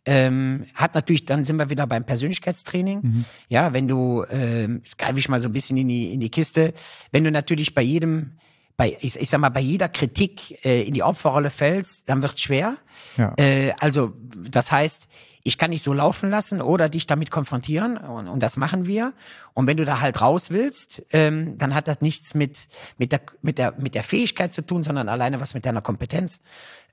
Ähm, 0.03 0.65
hat 0.73 0.95
natürlich, 0.95 1.25
dann 1.25 1.43
sind 1.43 1.57
wir 1.57 1.69
wieder 1.69 1.85
beim 1.85 2.03
Persönlichkeitstraining. 2.03 2.99
Mhm. 3.03 3.25
Ja, 3.49 3.73
wenn 3.73 3.87
du, 3.87 4.25
ähm, 4.31 4.81
das 4.83 4.97
greife 4.97 5.19
ich 5.19 5.29
mal 5.29 5.39
so 5.39 5.47
ein 5.47 5.53
bisschen 5.53 5.77
in 5.77 5.87
die, 5.87 6.11
in 6.11 6.19
die 6.19 6.31
Kiste, 6.31 6.73
wenn 7.11 7.23
du 7.23 7.29
natürlich 7.29 7.75
bei 7.75 7.83
jedem 7.83 8.31
bei, 8.77 8.97
ich, 9.01 9.19
ich 9.19 9.29
sag 9.29 9.39
mal, 9.39 9.49
bei 9.49 9.59
jeder 9.59 9.89
Kritik 9.89 10.65
äh, 10.65 10.83
in 10.83 10.93
die 10.93 11.03
Opferrolle 11.03 11.49
fällst, 11.49 12.09
dann 12.09 12.21
wird's 12.21 12.41
schwer. 12.41 12.77
Ja. 13.17 13.33
Äh, 13.37 13.73
also 13.79 14.13
das 14.35 14.71
heißt, 14.71 15.07
ich 15.43 15.57
kann 15.57 15.71
nicht 15.71 15.83
so 15.83 15.93
laufen 15.93 16.29
lassen 16.29 16.61
oder 16.61 16.89
dich 16.89 17.07
damit 17.07 17.31
konfrontieren 17.31 17.97
und, 17.97 18.27
und 18.27 18.41
das 18.41 18.57
machen 18.57 18.85
wir. 18.85 19.13
Und 19.53 19.67
wenn 19.67 19.77
du 19.77 19.85
da 19.85 20.01
halt 20.01 20.21
raus 20.21 20.51
willst, 20.51 21.03
ähm, 21.11 21.57
dann 21.57 21.73
hat 21.73 21.87
das 21.87 22.01
nichts 22.01 22.33
mit 22.33 22.67
mit 22.97 23.11
der 23.11 23.21
mit 23.41 23.57
der 23.57 23.73
mit 23.77 23.95
der 23.95 24.03
Fähigkeit 24.03 24.53
zu 24.53 24.61
tun, 24.61 24.83
sondern 24.83 25.09
alleine 25.09 25.39
was 25.39 25.53
mit 25.53 25.65
deiner 25.65 25.81
Kompetenz. 25.81 26.41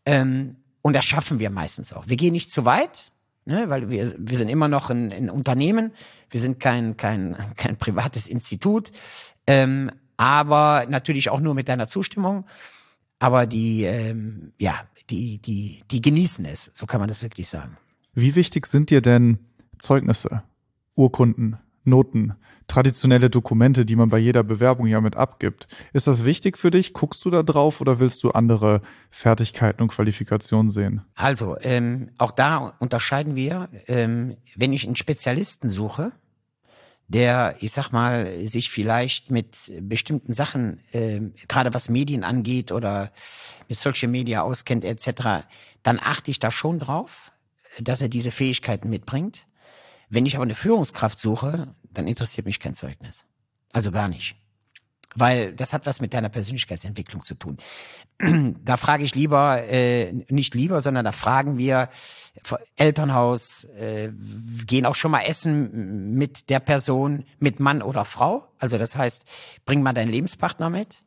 Ähm, 0.07 0.57
und 0.83 0.95
das 0.95 1.05
schaffen 1.05 1.39
wir 1.39 1.51
meistens 1.51 1.93
auch. 1.93 2.09
Wir 2.09 2.17
gehen 2.17 2.33
nicht 2.33 2.51
zu 2.51 2.65
weit, 2.65 3.13
ne, 3.45 3.69
weil 3.69 3.91
wir 3.91 4.15
wir 4.19 4.39
sind 4.39 4.49
immer 4.49 4.69
noch 4.69 4.91
ein, 4.91 5.13
ein 5.13 5.31
Unternehmen. 5.31 5.93
Wir 6.31 6.41
sind 6.41 6.59
kein 6.59 6.97
kein 6.97 7.37
kein 7.57 7.77
privates 7.77 8.27
Institut. 8.27 8.93
Ähm, 9.47 9.93
aber 10.19 10.85
natürlich 10.89 11.31
auch 11.31 11.41
nur 11.41 11.55
mit 11.55 11.69
deiner 11.69 11.89
Zustimmung. 11.89 12.45
Aber 13.19 13.47
die, 13.47 13.85
ähm, 13.85 14.53
ja, 14.59 14.75
die, 15.09 15.39
die, 15.39 15.83
die 15.91 16.03
genießen 16.03 16.45
es, 16.45 16.71
so 16.75 16.85
kann 16.85 17.01
man 17.01 17.09
das 17.09 17.23
wirklich 17.23 17.49
sagen. 17.49 17.79
Wie 18.15 18.35
wichtig 18.35 18.67
sind 18.67 18.91
dir 18.91 19.01
denn 19.01 19.39
Zeugnisse, 19.79 20.43
Urkunden, 20.95 21.57
Noten, 21.85 22.35
traditionelle 22.67 23.31
Dokumente, 23.31 23.87
die 23.87 23.97
man 23.97 24.11
bei 24.11 24.19
jeder 24.19 24.43
Bewerbung 24.43 24.87
ja 24.87 25.01
mit 25.01 25.17
abgibt? 25.17 25.69
Ist 25.93 26.07
das 26.07 26.25
wichtig 26.25 26.59
für 26.59 26.71
dich? 26.71 26.93
Guckst 26.93 27.25
du 27.25 27.31
da 27.31 27.43
drauf 27.43 27.81
oder 27.81 27.99
willst 27.99 28.23
du 28.25 28.33
andere 28.33 28.83
Fertigkeiten 29.11 29.83
und 29.83 29.89
Qualifikationen 29.89 30.71
sehen? 30.71 31.03
Also, 31.15 31.57
ähm, 31.61 32.11
auch 32.19 32.33
da 32.33 32.75
unterscheiden 32.79 33.37
wir, 33.37 33.69
ähm, 33.87 34.37
wenn 34.55 34.73
ich 34.73 34.85
einen 34.85 34.97
Spezialisten 34.97 35.71
suche, 35.71 36.13
der, 37.09 37.57
ich 37.61 37.73
sag 37.73 37.91
mal, 37.91 38.39
sich 38.49 38.71
vielleicht 38.71 39.31
mit 39.31 39.73
bestimmten 39.81 40.35
Sachen, 40.35 40.81
äh, 40.93 41.21
gerade 41.49 41.73
was 41.73 41.89
Medien 41.89 42.23
angeht 42.23 42.71
oder 42.71 43.11
mit 43.69 43.79
Social 43.79 44.09
Media 44.09 44.43
auskennt 44.43 44.85
etc., 44.85 45.47
dann 45.83 45.99
achte 46.03 46.31
ich 46.31 46.39
da 46.39 46.51
schon 46.51 46.79
drauf, 46.79 47.33
dass 47.81 48.03
er 48.03 48.09
diese 48.09 48.31
Fähigkeiten 48.31 48.91
mitbringt. 48.91 49.47
Wenn 50.11 50.27
ich 50.27 50.35
aber 50.37 50.45
eine 50.45 50.55
Führungskraft 50.55 51.19
suche, 51.19 51.75
dann 51.91 52.07
interessiert 52.07 52.47
mich 52.47 52.61
kein 52.61 52.75
Zeugnis. 52.75 53.25
Also 53.73 53.91
gar 53.91 54.09
nicht. 54.09 54.37
Weil 55.19 55.53
das 55.53 55.73
hat 55.73 55.87
was 55.87 56.01
mit 56.01 56.15
deiner 56.15 56.29
Persönlichkeitsentwicklung 56.29 57.25
zu 57.25 57.35
tun. 57.35 57.59
da 58.65 58.77
frage 58.77 59.05
ich 59.05 59.15
lieber, 59.15 59.63
äh, 59.69 60.13
nicht 60.29 60.55
lieber, 60.55 60.81
sondern 60.81 61.05
da 61.05 61.13
fragen 61.13 61.59
wir 61.59 61.89
Elternhaus, 62.77 63.65
äh, 63.65 64.11
gehen 64.67 64.87
auch 64.87 64.95
schon 64.95 65.11
mal 65.11 65.23
essen 65.23 66.15
mit 66.15 66.51
der 66.51 66.61
Person, 66.61 67.25
mit 67.39 67.61
Mann 67.61 67.83
oder 67.83 68.05
Frau. 68.05 68.49
Also 68.59 68.79
das 68.79 68.97
heißt, 68.97 69.25
bring 69.65 69.83
mal 69.83 69.93
deinen 69.93 70.11
Lebenspartner 70.11 70.71
mit. 70.71 71.03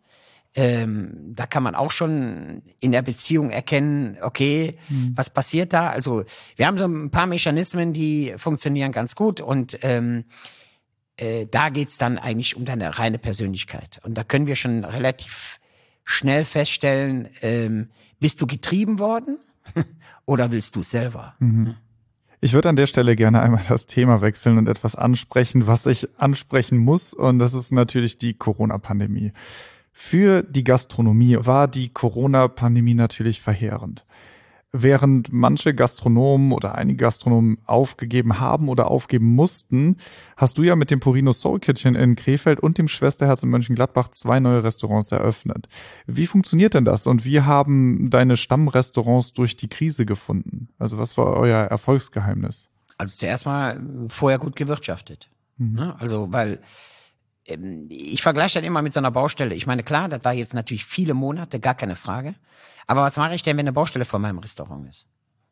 Ähm, 0.53 1.33
da 1.33 1.45
kann 1.45 1.63
man 1.63 1.75
auch 1.75 1.91
schon 1.91 2.61
in 2.81 2.91
der 2.91 3.01
Beziehung 3.01 3.51
erkennen, 3.51 4.17
okay, 4.21 4.77
mhm. 4.89 5.13
was 5.15 5.29
passiert 5.29 5.71
da? 5.71 5.89
Also 5.89 6.25
wir 6.57 6.67
haben 6.67 6.77
so 6.77 6.85
ein 6.85 7.09
paar 7.09 7.25
Mechanismen, 7.25 7.93
die 7.93 8.33
funktionieren 8.35 8.91
ganz 8.91 9.15
gut 9.15 9.39
und 9.39 9.79
ähm, 9.81 10.25
äh, 11.21 11.45
da 11.45 11.69
geht's 11.69 11.97
dann 11.97 12.17
eigentlich 12.17 12.55
um 12.55 12.65
deine 12.65 12.97
reine 12.97 13.19
Persönlichkeit. 13.19 13.99
Und 14.03 14.15
da 14.15 14.23
können 14.23 14.47
wir 14.47 14.55
schon 14.55 14.83
relativ 14.83 15.59
schnell 16.03 16.45
feststellen, 16.45 17.29
ähm, 17.41 17.89
bist 18.19 18.41
du 18.41 18.47
getrieben 18.47 18.99
worden 18.99 19.37
oder 20.25 20.51
willst 20.51 20.75
du 20.75 20.79
es 20.79 20.89
selber? 20.89 21.35
Mhm. 21.39 21.75
Ich 22.43 22.53
würde 22.53 22.69
an 22.69 22.75
der 22.75 22.87
Stelle 22.87 23.15
gerne 23.15 23.39
einmal 23.39 23.63
das 23.69 23.85
Thema 23.85 24.21
wechseln 24.21 24.57
und 24.57 24.67
etwas 24.67 24.95
ansprechen, 24.95 25.67
was 25.67 25.85
ich 25.85 26.09
ansprechen 26.17 26.79
muss. 26.79 27.13
Und 27.13 27.37
das 27.37 27.53
ist 27.53 27.71
natürlich 27.71 28.17
die 28.17 28.33
Corona-Pandemie. 28.33 29.31
Für 29.93 30.41
die 30.41 30.63
Gastronomie 30.63 31.37
war 31.39 31.67
die 31.67 31.89
Corona-Pandemie 31.89 32.95
natürlich 32.95 33.41
verheerend. 33.41 34.05
Während 34.73 35.33
manche 35.33 35.73
Gastronomen 35.73 36.53
oder 36.53 36.75
einige 36.75 37.03
Gastronomen 37.03 37.57
aufgegeben 37.65 38.39
haben 38.39 38.69
oder 38.69 38.89
aufgeben 38.89 39.35
mussten, 39.35 39.97
hast 40.37 40.57
du 40.57 40.63
ja 40.63 40.77
mit 40.77 40.91
dem 40.91 41.01
Purino 41.01 41.33
Soul 41.33 41.59
Kitchen 41.59 41.93
in 41.93 42.15
Krefeld 42.15 42.61
und 42.61 42.77
dem 42.77 42.87
Schwesterherz 42.87 43.43
in 43.43 43.49
Mönchengladbach 43.49 44.07
zwei 44.09 44.39
neue 44.39 44.63
Restaurants 44.63 45.11
eröffnet. 45.11 45.67
Wie 46.07 46.25
funktioniert 46.25 46.73
denn 46.73 46.85
das 46.85 47.05
und 47.05 47.25
wie 47.25 47.41
haben 47.41 48.09
deine 48.09 48.37
Stammrestaurants 48.37 49.33
durch 49.33 49.57
die 49.57 49.67
Krise 49.67 50.05
gefunden? 50.05 50.69
Also 50.79 50.97
was 50.97 51.17
war 51.17 51.33
euer 51.35 51.59
Erfolgsgeheimnis? 51.65 52.69
Also 52.97 53.17
zuerst 53.17 53.45
mal 53.45 53.81
vorher 54.07 54.39
gut 54.39 54.55
gewirtschaftet. 54.55 55.29
Mhm. 55.57 55.73
Ne? 55.73 55.95
Also 55.99 56.31
weil 56.31 56.61
ich 57.89 58.21
vergleiche 58.21 58.59
das 58.59 58.67
immer 58.67 58.81
mit 58.81 58.93
so 58.93 58.99
einer 58.99 59.11
Baustelle. 59.11 59.55
Ich 59.55 59.67
meine, 59.67 59.83
klar, 59.83 60.09
das 60.09 60.23
war 60.23 60.33
jetzt 60.33 60.53
natürlich 60.53 60.85
viele 60.85 61.13
Monate, 61.13 61.59
gar 61.59 61.75
keine 61.75 61.95
Frage. 61.95 62.35
Aber 62.87 63.01
was 63.01 63.17
mache 63.17 63.35
ich 63.35 63.43
denn, 63.43 63.57
wenn 63.57 63.63
eine 63.63 63.73
Baustelle 63.73 64.05
vor 64.05 64.19
meinem 64.19 64.39
Restaurant 64.39 64.89
ist? 64.89 65.05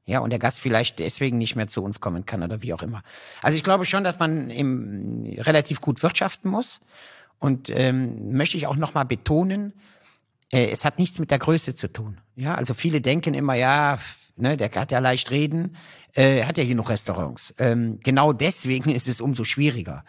Ja, 0.06 0.20
und 0.20 0.32
der 0.32 0.40
Gast 0.40 0.60
vielleicht 0.60 1.00
deswegen 1.00 1.38
nicht 1.38 1.56
mehr 1.56 1.68
zu 1.68 1.84
uns 1.84 2.00
kommen 2.00 2.26
kann 2.26 2.42
oder 2.42 2.64
wie 2.64 2.74
auch 2.74 2.82
immer. 2.82 3.04
Also 3.44 3.58
ich 3.58 3.64
glaube 3.64 3.86
schon, 3.86 4.04
dass 4.04 4.18
man 4.18 4.50
im, 4.50 5.24
relativ 5.38 5.82
gut 5.82 6.02
wirtschaften 6.02 6.50
muss. 6.50 6.80
Und 7.38 7.70
ähm, 7.70 8.36
möchte 8.36 8.58
ich 8.58 8.68
auch 8.68 8.76
nochmal 8.76 9.06
betonen, 9.06 9.74
äh, 10.52 10.70
es 10.72 10.84
hat 10.84 11.00
nichts 11.00 11.20
mit 11.20 11.32
der 11.32 11.40
Größe 11.40 11.76
zu 11.76 11.88
tun. 11.92 12.20
Ja, 12.36 12.56
also 12.56 12.74
viele 12.74 13.02
denken 13.02 13.34
immer, 13.34 13.54
ja, 13.54 14.00
ne, 14.36 14.58
der 14.58 14.72
hat 14.72 14.92
ja 14.92 15.00
leicht 15.00 15.32
reden, 15.32 15.78
äh, 16.14 16.44
hat 16.44 16.58
ja 16.58 16.64
hier 16.64 16.76
noch 16.76 16.90
Restaurants. 16.90 17.54
Ähm, 17.58 18.00
genau 18.04 18.34
deswegen 18.34 18.90
ist 18.94 19.08
es 19.08 19.22
umso 19.22 19.44
schwieriger. 19.44 20.04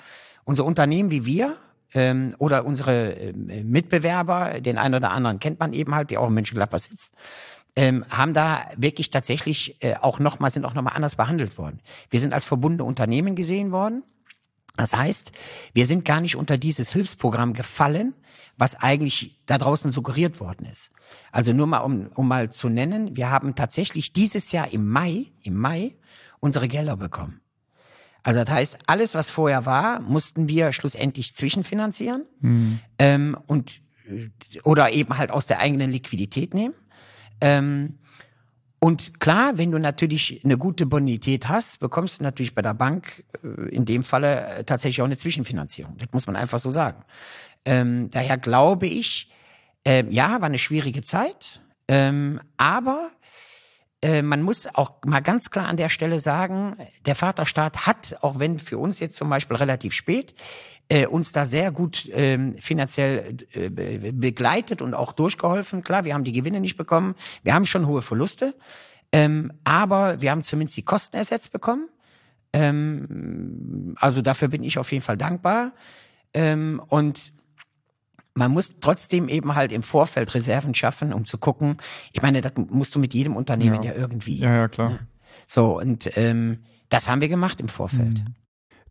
Unser 0.45 0.65
Unternehmen 0.65 1.11
wie 1.11 1.27
wir 1.27 1.57
ähm, 1.95 2.35
oder 2.39 2.65
unsere 2.65 3.15
äh, 3.17 3.33
Mitbewerber, 3.33 4.61
den 4.61 4.79
einen 4.79 4.95
oder 4.95 5.11
anderen 5.11 5.41
kennt 5.41 5.61
man 5.61 5.73
eben 5.73 5.95
halt, 5.95 6.11
der 6.11 6.21
auch 6.21 6.29
in 6.29 6.35
Mönchengladbach 6.35 6.79
sitzt, 6.79 7.13
ähm, 7.77 8.05
haben 8.11 8.35
da 8.35 8.69
wirklich 8.77 9.11
tatsächlich 9.11 9.83
äh, 9.83 9.95
auch 10.01 10.19
nochmal, 10.19 10.51
sind 10.51 10.65
auch 10.65 10.75
nochmal 10.75 10.97
anders 10.97 11.17
behandelt 11.17 11.59
worden. 11.59 11.81
Wir 12.11 12.21
sind 12.21 12.33
als 12.33 12.45
verbundene 12.45 12.85
Unternehmen 12.85 13.37
gesehen 13.37 13.73
worden. 13.73 14.03
Das 14.77 14.97
heißt, 14.97 15.33
wir 15.75 15.87
sind 15.87 16.05
gar 16.05 16.21
nicht 16.21 16.37
unter 16.37 16.57
dieses 16.57 16.93
Hilfsprogramm 16.93 17.53
gefallen, 17.53 18.15
was 18.57 18.77
eigentlich 18.77 19.41
da 19.47 19.59
draußen 19.59 19.93
suggeriert 19.93 20.41
worden 20.41 20.67
ist. 20.67 20.91
Also 21.33 21.53
nur 21.53 21.67
mal, 21.67 21.79
um, 21.79 22.09
um 22.15 22.29
mal 22.29 22.51
zu 22.51 22.69
nennen, 22.69 23.17
wir 23.17 23.31
haben 23.31 23.55
tatsächlich 23.55 24.13
dieses 24.13 24.53
Jahr 24.53 24.73
im 24.73 24.89
Mai, 24.89 25.27
im 25.43 25.57
Mai, 25.57 25.97
unsere 26.41 26.69
Gelder 26.69 26.97
bekommen. 26.97 27.40
Also 28.23 28.45
das 28.45 28.51
heißt, 28.51 28.79
alles, 28.87 29.15
was 29.15 29.31
vorher 29.31 29.67
war, 29.67 30.01
mussten 30.01 30.49
wir 30.49 30.73
schlussendlich 30.73 31.35
zwischenfinanzieren 31.35 32.25
mhm. 32.41 32.81
ähm, 32.99 33.37
und 33.47 33.81
oder 34.65 34.93
eben 34.93 35.17
halt 35.17 35.31
aus 35.31 35.47
der 35.47 35.61
eigenen 35.61 35.91
Liquidität 35.91 36.53
nehmen. 36.55 36.75
Ähm, 37.41 37.99
und 38.83 39.21
klar, 39.21 39.59
wenn 39.59 39.71
du 39.71 39.79
natürlich 39.79 40.41
eine 40.43 40.57
gute 40.57 40.87
Bonität 40.87 41.49
hast, 41.49 41.81
bekommst 41.81 42.19
du 42.19 42.25
natürlich 42.25 42.55
bei 42.55 42.63
der 42.63 42.75
Bank 42.75 43.25
äh, 43.45 43.69
in 43.69 43.85
dem 43.85 44.05
Falle 44.05 44.47
äh, 44.47 44.65
tatsächlich 44.65 45.03
auch 45.03 45.07
eine 45.07 45.19
Zwischenfinanzierung. 45.19 45.97
Das 45.99 46.09
muss 46.13 46.27
man 46.27 46.35
einfach 46.35 46.59
so 46.59 46.71
sagen. 46.71 47.05
Ähm, 47.65 48.11
daher 48.11 48.39
glaube 48.39 48.87
ich, 48.87 49.31
äh, 49.87 50.05
ja, 50.11 50.41
war 50.41 50.47
eine 50.47 50.59
schwierige 50.59 51.03
Zeit, 51.03 51.61
ähm, 51.89 52.41
aber 52.57 53.11
äh, 54.03 54.23
man 54.23 54.43
muss 54.43 54.67
auch 54.75 54.95
mal 55.05 55.21
ganz 55.21 55.51
klar 55.51 55.67
an 55.67 55.77
der 55.77 55.89
Stelle 55.89 56.21
sagen, 56.21 56.77
der 57.05 57.15
Vaterstaat 57.15 57.87
hat, 57.87 58.17
auch 58.23 58.39
wenn 58.39 58.59
für 58.59 58.79
uns 58.79 58.99
jetzt 59.01 59.17
zum 59.17 59.29
Beispiel 59.29 59.57
relativ 59.57 59.93
spät, 59.93 60.35
äh, 60.89 61.07
uns 61.07 61.33
da 61.33 61.45
sehr 61.45 61.71
gut 61.71 62.09
ähm, 62.13 62.57
finanziell 62.59 63.37
äh, 63.53 63.69
begleitet 64.13 64.83
und 64.83 64.95
auch 64.95 65.13
durchgeholfen. 65.13 65.83
Klar, 65.83 66.05
wir 66.05 66.15
haben 66.15 66.25
die 66.25 66.33
Gewinne 66.33 66.61
nicht 66.61 66.77
bekommen, 66.77 67.15
wir 67.43 67.55
haben 67.55 67.67
schon 67.67 67.87
hohe 67.87 68.03
Verluste, 68.03 68.55
ähm, 69.13 69.53
aber 69.65 70.21
wir 70.23 70.31
haben 70.31 70.43
zumindest 70.43 70.79
die 70.79 70.85
Kosten 70.85 71.17
ersetzt 71.17 71.53
bekommen. 71.53 71.89
Ähm, 72.53 73.95
also 74.01 74.23
dafür 74.23 74.49
bin 74.49 74.63
ich 74.63 74.79
auf 74.79 74.91
jeden 74.93 75.05
Fall 75.05 75.17
dankbar. 75.17 75.73
Ähm, 76.33 76.83
und 76.89 77.33
man 78.41 78.53
muss 78.53 78.77
trotzdem 78.81 79.29
eben 79.29 79.55
halt 79.55 79.71
im 79.71 79.83
Vorfeld 79.83 80.35
Reserven 80.35 80.75
schaffen, 80.75 81.13
um 81.13 81.27
zu 81.27 81.37
gucken. 81.37 81.77
Ich 82.13 82.23
meine, 82.23 82.41
das 82.41 82.55
musst 82.57 82.95
du 82.95 82.99
mit 82.99 83.13
jedem 83.13 83.37
Unternehmen 83.37 83.83
ja, 83.83 83.93
ja 83.93 83.99
irgendwie. 83.99 84.39
Ja, 84.39 84.57
ja, 84.57 84.69
klar. 84.69 84.99
So, 85.47 85.79
und 85.79 86.17
ähm, 86.17 86.61
das 86.89 87.09
haben 87.09 87.21
wir 87.21 87.29
gemacht 87.29 87.61
im 87.61 87.69
Vorfeld. 87.69 88.15
Mhm. 88.15 88.35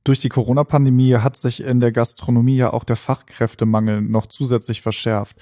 Durch 0.04 0.20
die 0.20 0.30
Corona-Pandemie 0.30 1.16
hat 1.16 1.36
sich 1.36 1.64
in 1.64 1.80
der 1.80 1.92
Gastronomie 1.92 2.58
ja 2.58 2.72
auch 2.72 2.84
der 2.84 2.96
Fachkräftemangel 2.96 4.02
noch 4.02 4.28
zusätzlich 4.28 4.82
verschärft. 4.82 5.36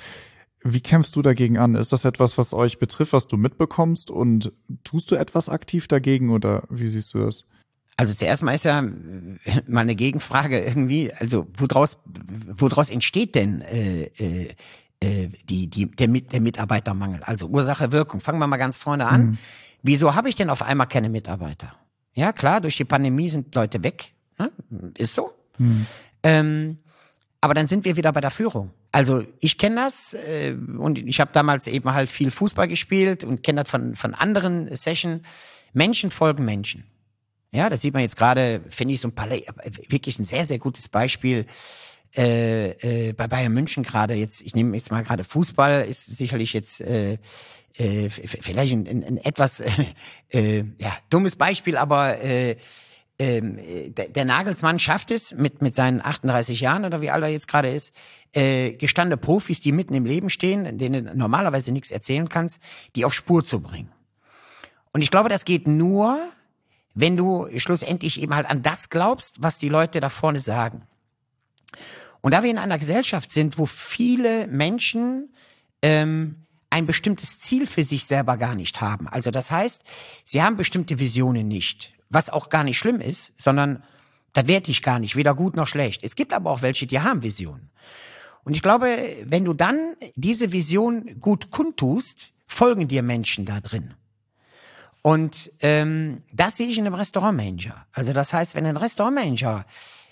Wie 0.63 0.82
kämpfst 0.82 1.13
du 1.17 1.22
dagegen 1.22 1.58
an? 1.58 1.76
Ist 1.76 1.91
das 1.91 2.06
etwas, 2.06 2.38
was 2.38 2.54
euch 2.54 2.80
betrifft, 2.80 3.12
was 3.12 3.28
du 3.28 3.36
mitbekommst? 3.36 4.10
Und 4.10 4.54
tust 4.86 5.12
du 5.12 5.15
etwas 5.15 5.50
aktiv 5.50 5.89
dagegen 5.89 6.30
oder 6.30 6.63
wie 6.70 6.88
siehst 6.88 7.13
du 7.13 7.20
das? 7.20 7.46
Also 7.97 8.13
zuerst 8.13 8.43
mal 8.43 8.53
ist 8.53 8.63
ja 8.63 8.81
mal 9.67 9.81
eine 9.81 9.95
Gegenfrage 9.95 10.63
irgendwie, 10.63 11.12
also 11.13 11.47
woraus, 11.57 11.99
woraus 12.55 12.91
entsteht 12.91 13.33
denn 13.33 13.62
äh, 13.62 14.03
äh, 14.19 14.55
äh, 14.99 15.29
die, 15.49 15.67
die, 15.67 15.88
der, 15.88 16.07
der 16.07 16.41
Mitarbeitermangel? 16.41 17.23
Also 17.23 17.47
Ursache, 17.47 17.91
Wirkung. 17.91 18.21
Fangen 18.21 18.39
wir 18.39 18.47
mal 18.47 18.57
ganz 18.57 18.77
vorne 18.77 19.07
an. 19.07 19.25
Mhm. 19.25 19.38
Wieso 19.81 20.15
habe 20.15 20.29
ich 20.29 20.36
denn 20.36 20.49
auf 20.51 20.62
einmal 20.62 20.88
keine 20.88 21.10
Mitarbeiter? 21.10 21.73
Ja, 22.13 22.33
klar, 22.33 22.62
durch 22.62 22.77
die 22.77 22.86
Pandemie 22.86 23.29
sind 23.29 23.53
Leute 23.55 23.83
weg. 23.83 24.13
Ne? 24.38 24.51
Ist 24.97 25.13
so. 25.13 25.31
Mhm. 25.57 25.88
Ähm, 26.23 26.77
aber 27.41 27.53
dann 27.53 27.67
sind 27.67 27.86
wir 27.86 27.95
wieder 27.95 28.12
bei 28.12 28.21
der 28.21 28.31
Führung. 28.31 28.71
Also 28.91 29.23
ich 29.39 29.57
kenne 29.57 29.75
das 29.75 30.13
äh, 30.13 30.55
und 30.77 30.97
ich 30.97 31.19
habe 31.19 31.31
damals 31.33 31.67
eben 31.67 31.93
halt 31.93 32.10
viel 32.10 32.31
Fußball 32.31 32.67
gespielt 32.67 33.23
und 33.23 33.43
kenne 33.43 33.63
das 33.63 33.71
von, 33.71 33.95
von 33.95 34.13
anderen 34.13 34.75
Sessions. 34.75 35.21
Menschen 35.73 36.10
folgen 36.10 36.45
Menschen. 36.45 36.83
Ja, 37.51 37.69
das 37.69 37.81
sieht 37.81 37.93
man 37.93 38.03
jetzt 38.03 38.17
gerade, 38.17 38.62
finde 38.69 38.93
ich, 38.93 39.01
so 39.01 39.07
ein 39.07 39.15
paar, 39.15 39.29
wirklich 39.29 40.19
ein 40.19 40.25
sehr, 40.25 40.45
sehr 40.45 40.60
gutes 40.60 40.89
Beispiel 40.89 41.45
äh, 42.15 42.71
äh, 43.10 43.13
bei 43.13 43.27
Bayern 43.27 43.53
München 43.53 43.83
gerade. 43.83 44.15
Jetzt, 44.15 44.41
ich 44.41 44.55
nehme 44.55 44.75
jetzt 44.75 44.91
mal 44.91 45.03
gerade 45.03 45.23
Fußball, 45.23 45.86
ist 45.86 46.05
sicherlich 46.05 46.53
jetzt 46.53 46.81
äh, 46.81 47.17
äh, 47.77 48.10
vielleicht 48.10 48.73
ein, 48.73 48.88
ein, 48.88 49.03
ein 49.03 49.17
etwas 49.17 49.60
äh, 49.60 49.71
äh, 50.29 50.63
ja, 50.77 50.97
dummes 51.10 51.36
Beispiel, 51.36 51.77
aber 51.77 52.21
äh, 52.21 52.57
ähm, 53.19 53.60
der, 53.95 54.10
der 54.10 54.25
Nagelsmann 54.25 54.77
schafft 54.77 55.10
es 55.10 55.33
mit, 55.33 55.62
mit 55.62 55.73
seinen 55.73 56.01
38 56.01 56.60
Jahren 56.60 56.86
oder 56.86 57.01
wie 57.01 57.10
alt 57.10 57.23
er 57.23 57.29
jetzt 57.29 57.47
gerade 57.47 57.69
ist, 57.69 57.95
äh, 58.33 58.73
gestandene 58.73 59.17
Profis, 59.17 59.60
die 59.60 59.71
mitten 59.71 59.95
im 59.95 60.05
Leben 60.05 60.29
stehen, 60.29 60.77
denen 60.77 61.05
du 61.05 61.17
normalerweise 61.17 61.71
nichts 61.71 61.89
erzählen 61.89 62.29
kannst, 62.29 62.62
die 62.95 63.05
auf 63.05 63.13
Spur 63.13 63.43
zu 63.43 63.60
bringen. 63.60 63.91
Und 64.93 65.01
ich 65.01 65.10
glaube, 65.10 65.29
das 65.29 65.45
geht 65.45 65.67
nur, 65.67 66.19
wenn 66.97 67.15
du 67.15 67.47
schlussendlich 67.57 68.19
eben 68.19 68.33
halt 68.33 68.49
an 68.49 68.63
das 68.63 68.89
glaubst, 68.89 69.36
was 69.39 69.60
die 69.60 69.69
Leute 69.69 69.99
da 69.99 70.10
vorne 70.10 70.41
sagen. 70.41 70.81
Und 72.21 72.31
da 72.31 72.41
wir 72.41 72.49
in 72.49 72.57
einer 72.57 72.79
Gesellschaft 72.79 73.31
sind, 73.31 73.60
wo 73.60 73.67
viele 73.67 74.47
Menschen 74.47 75.29
ähm, 75.83 76.47
ein 76.71 76.88
bestimmtes 76.88 77.39
Ziel 77.39 77.67
für 77.67 77.83
sich 77.83 78.05
selber 78.05 78.36
gar 78.38 78.55
nicht 78.55 78.81
haben. 78.81 79.07
Also 79.07 79.29
das 79.29 79.51
heißt, 79.51 79.83
sie 80.25 80.41
haben 80.41 80.57
bestimmte 80.57 80.97
Visionen 80.97 81.47
nicht, 81.47 81.93
was 82.10 82.31
auch 82.31 82.49
gar 82.49 82.63
nicht 82.63 82.79
schlimm 82.79 82.99
ist, 82.99 83.31
sondern 83.38 83.83
das 84.33 84.47
werte 84.47 84.71
ich 84.71 84.81
gar 84.81 84.97
nicht, 84.97 85.15
weder 85.15 85.36
gut 85.36 85.55
noch 85.55 85.67
schlecht. 85.67 86.03
Es 86.03 86.15
gibt 86.15 86.33
aber 86.33 86.49
auch 86.49 86.63
welche, 86.63 86.88
die 86.88 86.99
haben 86.99 87.21
Visionen. 87.21 87.69
Und 88.43 88.55
ich 88.55 88.63
glaube, 88.63 88.97
wenn 89.23 89.45
du 89.45 89.53
dann 89.53 89.95
diese 90.15 90.51
Vision 90.51 91.19
gut 91.19 91.51
kundtust, 91.51 92.33
folgen 92.47 92.88
dir 92.88 93.03
Menschen 93.03 93.45
da 93.45 93.62
drin. 93.62 93.93
Und 95.08 95.54
ähm, 95.62 96.22
das 96.34 96.58
sehe 96.58 96.67
ich 96.67 96.78
in 96.78 96.86
einem 96.86 96.96
Restaurantmanager. 96.96 97.86
Also 97.93 98.12
das 98.12 98.34
heißt, 98.34 98.56
wenn 98.56 98.65
ein 98.65 98.76
Restaurantmanager 98.76 99.65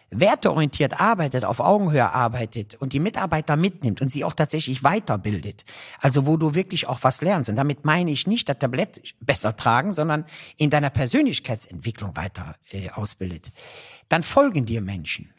werteorientiert 0.09 1.01
arbeitet, 1.01 1.43
auf 1.43 1.59
Augenhöhe 1.59 2.09
arbeitet 2.09 2.75
und 2.75 2.93
die 2.93 3.01
Mitarbeiter 3.01 3.57
mitnimmt 3.57 3.99
und 3.99 4.07
sie 4.07 4.23
auch 4.23 4.31
tatsächlich 4.31 4.85
weiterbildet, 4.85 5.65
also 5.99 6.25
wo 6.25 6.37
du 6.37 6.55
wirklich 6.55 6.87
auch 6.87 6.99
was 7.01 7.19
lernst. 7.19 7.49
Und 7.49 7.57
damit 7.57 7.83
meine 7.83 8.09
ich 8.09 8.25
nicht 8.25 8.47
das 8.47 8.57
Tablett 8.57 9.15
besser 9.19 9.57
tragen, 9.57 9.91
sondern 9.91 10.23
in 10.55 10.69
deiner 10.69 10.91
Persönlichkeitsentwicklung 10.91 12.15
weiter 12.15 12.55
äh, 12.71 12.89
ausbildet. 12.91 13.51
Dann 14.07 14.23
folgen 14.23 14.65
dir 14.65 14.79
Menschen. 14.79 15.33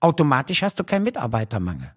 Automatisch 0.00 0.62
hast 0.62 0.80
du 0.80 0.82
keinen 0.82 1.04
Mitarbeitermangel. 1.04 1.92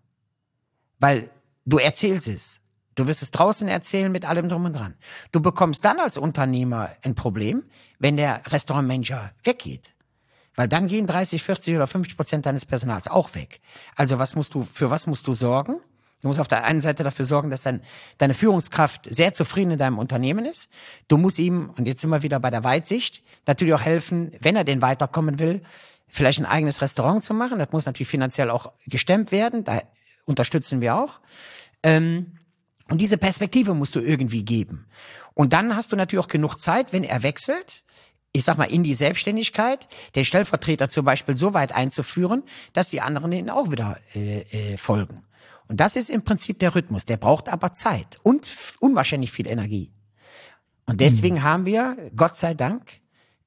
Weil 0.99 1.31
du 1.65 1.79
erzählst 1.79 2.27
es. 2.27 2.61
Du 2.99 3.07
wirst 3.07 3.21
es 3.21 3.31
draußen 3.31 3.69
erzählen 3.69 4.11
mit 4.11 4.25
allem 4.25 4.49
drum 4.49 4.65
und 4.65 4.73
dran. 4.73 4.93
Du 5.31 5.39
bekommst 5.39 5.85
dann 5.85 5.99
als 5.99 6.17
Unternehmer 6.17 6.89
ein 7.01 7.15
Problem, 7.15 7.63
wenn 7.97 8.17
der 8.17 8.41
Restaurantmanager 8.47 9.31
weggeht. 9.45 9.93
Weil 10.55 10.67
dann 10.67 10.89
gehen 10.89 11.07
30, 11.07 11.41
40 11.41 11.75
oder 11.77 11.87
50 11.87 12.17
Prozent 12.17 12.45
deines 12.45 12.65
Personals 12.65 13.07
auch 13.07 13.35
weg. 13.35 13.61
Also 13.95 14.19
was 14.19 14.35
musst 14.35 14.53
du, 14.53 14.65
für 14.65 14.89
was 14.91 15.07
musst 15.07 15.27
du 15.27 15.33
sorgen? 15.33 15.79
Du 16.21 16.27
musst 16.27 16.41
auf 16.41 16.49
der 16.49 16.65
einen 16.65 16.81
Seite 16.81 17.05
dafür 17.05 17.23
sorgen, 17.23 17.49
dass 17.49 17.63
dein, 17.63 17.81
deine 18.17 18.33
Führungskraft 18.33 19.07
sehr 19.09 19.31
zufrieden 19.31 19.71
in 19.71 19.77
deinem 19.77 19.97
Unternehmen 19.97 20.45
ist. 20.45 20.67
Du 21.07 21.15
musst 21.15 21.39
ihm, 21.39 21.69
und 21.77 21.85
jetzt 21.85 22.01
sind 22.01 22.09
wir 22.09 22.21
wieder 22.21 22.41
bei 22.41 22.49
der 22.49 22.65
Weitsicht, 22.65 23.23
natürlich 23.47 23.75
auch 23.75 23.81
helfen, 23.81 24.33
wenn 24.41 24.57
er 24.57 24.65
denn 24.65 24.81
weiterkommen 24.81 25.39
will, 25.39 25.61
vielleicht 26.09 26.39
ein 26.39 26.45
eigenes 26.45 26.81
Restaurant 26.81 27.23
zu 27.23 27.33
machen. 27.33 27.59
Das 27.59 27.71
muss 27.71 27.85
natürlich 27.85 28.09
finanziell 28.09 28.49
auch 28.49 28.73
gestemmt 28.87 29.31
werden. 29.31 29.63
Da 29.63 29.83
unterstützen 30.25 30.81
wir 30.81 30.97
auch. 30.97 31.21
Ähm, 31.81 32.38
und 32.89 32.99
diese 32.99 33.17
Perspektive 33.17 33.73
musst 33.73 33.95
du 33.95 33.99
irgendwie 33.99 34.43
geben. 34.43 34.87
Und 35.33 35.53
dann 35.53 35.75
hast 35.75 35.91
du 35.91 35.95
natürlich 35.95 36.23
auch 36.23 36.29
genug 36.29 36.57
Zeit, 36.57 36.91
wenn 36.91 37.03
er 37.03 37.23
wechselt, 37.23 37.83
ich 38.33 38.43
sag 38.43 38.57
mal, 38.57 38.65
in 38.65 38.83
die 38.83 38.93
Selbstständigkeit, 38.93 39.87
den 40.15 40.25
Stellvertreter 40.25 40.89
zum 40.89 41.05
Beispiel 41.05 41.37
so 41.37 41.53
weit 41.53 41.71
einzuführen, 41.71 42.43
dass 42.73 42.89
die 42.89 43.01
anderen 43.01 43.31
ihnen 43.31 43.49
auch 43.49 43.71
wieder 43.71 43.97
äh, 44.13 44.41
äh, 44.73 44.77
folgen. 44.77 45.23
Und 45.67 45.79
das 45.79 45.95
ist 45.95 46.09
im 46.09 46.23
Prinzip 46.23 46.59
der 46.59 46.75
Rhythmus. 46.75 47.05
Der 47.05 47.17
braucht 47.17 47.47
aber 47.47 47.73
Zeit 47.73 48.19
und 48.23 48.47
unwahrscheinlich 48.79 49.31
viel 49.31 49.47
Energie. 49.47 49.91
Und 50.85 50.99
deswegen 50.99 51.35
mhm. 51.35 51.43
haben 51.43 51.65
wir, 51.65 52.11
Gott 52.15 52.35
sei 52.35 52.55
Dank, 52.55 53.01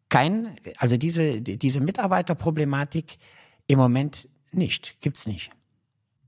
kein, 0.09 0.57
also 0.77 0.97
diese, 0.97 1.41
diese 1.41 1.81
Mitarbeiterproblematik 1.81 3.19
im 3.67 3.79
Moment 3.79 4.29
nicht, 4.53 5.01
gibt's 5.01 5.27
nicht. 5.27 5.51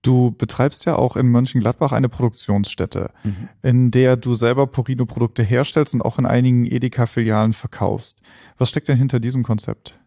Du 0.05 0.33
betreibst 0.33 0.85
ja 0.85 0.97
auch 0.97 1.17
in 1.17 1.29
Mönchengladbach 1.29 1.93
eine 1.93 2.11
Produktionsstätte, 2.11 3.11
mhm. 3.23 3.49
in 3.63 3.91
der 3.91 4.19
du 4.19 4.35
selber 4.35 4.67
Porino-Produkte 4.67 5.43
herstellst 5.43 5.95
und 5.95 6.03
auch 6.03 6.19
in 6.19 6.27
einigen 6.27 6.67
Edeka-Filialen 6.67 7.55
verkaufst. 7.55 8.21
Was 8.59 8.69
steckt 8.69 8.89
denn 8.89 8.99
hinter 8.99 9.19
diesem 9.19 9.43
Konzept? 9.43 9.99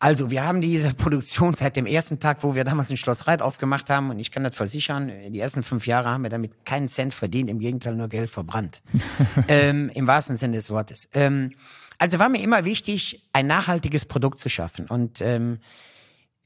Also, 0.00 0.30
wir 0.30 0.44
haben 0.44 0.60
diese 0.60 0.92
Produktion 0.92 1.54
seit 1.54 1.76
dem 1.76 1.86
ersten 1.86 2.20
Tag, 2.20 2.44
wo 2.44 2.54
wir 2.54 2.64
damals 2.64 2.90
in 2.90 2.98
Schloss 2.98 3.26
Reit 3.26 3.40
aufgemacht 3.40 3.88
haben, 3.88 4.10
und 4.10 4.20
ich 4.20 4.30
kann 4.30 4.44
das 4.44 4.54
versichern, 4.54 5.10
die 5.30 5.40
ersten 5.40 5.62
fünf 5.62 5.86
Jahre 5.86 6.10
haben 6.10 6.22
wir 6.22 6.30
damit 6.30 6.66
keinen 6.66 6.90
Cent 6.90 7.14
verdient, 7.14 7.48
im 7.48 7.58
Gegenteil 7.58 7.96
nur 7.96 8.08
Geld 8.08 8.28
verbrannt. 8.28 8.82
ähm, 9.48 9.90
Im 9.94 10.06
wahrsten 10.06 10.36
Sinne 10.36 10.56
des 10.56 10.68
Wortes. 10.68 11.08
Ähm, 11.14 11.52
also 11.96 12.18
war 12.18 12.28
mir 12.28 12.42
immer 12.42 12.66
wichtig, 12.66 13.26
ein 13.32 13.46
nachhaltiges 13.46 14.04
Produkt 14.04 14.40
zu 14.40 14.48
schaffen. 14.50 14.86
Und 14.86 15.20
ähm, 15.22 15.58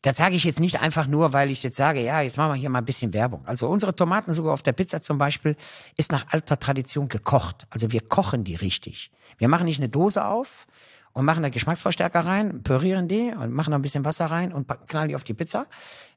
das 0.02 0.16
sage 0.16 0.34
ich 0.34 0.44
jetzt 0.44 0.60
nicht 0.60 0.80
einfach 0.80 1.06
nur, 1.06 1.32
weil 1.32 1.50
ich 1.50 1.62
jetzt 1.62 1.76
sage, 1.76 2.02
ja, 2.02 2.20
jetzt 2.20 2.36
machen 2.36 2.52
wir 2.54 2.60
hier 2.60 2.70
mal 2.70 2.80
ein 2.80 2.84
bisschen 2.84 3.12
Werbung. 3.12 3.46
Also 3.46 3.68
unsere 3.68 3.94
Tomatensuppe 3.94 4.50
auf 4.50 4.62
der 4.62 4.72
Pizza 4.72 5.00
zum 5.00 5.16
Beispiel 5.16 5.56
ist 5.96 6.10
nach 6.10 6.26
alter 6.30 6.58
Tradition 6.58 7.08
gekocht. 7.08 7.66
Also 7.70 7.92
wir 7.92 8.00
kochen 8.00 8.42
die 8.42 8.56
richtig. 8.56 9.12
Wir 9.38 9.48
machen 9.48 9.64
nicht 9.64 9.78
eine 9.78 9.88
Dose 9.88 10.24
auf 10.24 10.66
und 11.12 11.24
machen 11.24 11.42
da 11.42 11.50
Geschmacksverstärker 11.50 12.20
rein, 12.20 12.62
pürieren 12.64 13.06
die 13.06 13.32
und 13.32 13.52
machen 13.52 13.70
da 13.70 13.78
ein 13.78 13.82
bisschen 13.82 14.04
Wasser 14.04 14.26
rein 14.26 14.52
und 14.52 14.68
knallen 14.88 15.08
die 15.08 15.14
auf 15.14 15.24
die 15.24 15.34
Pizza, 15.34 15.66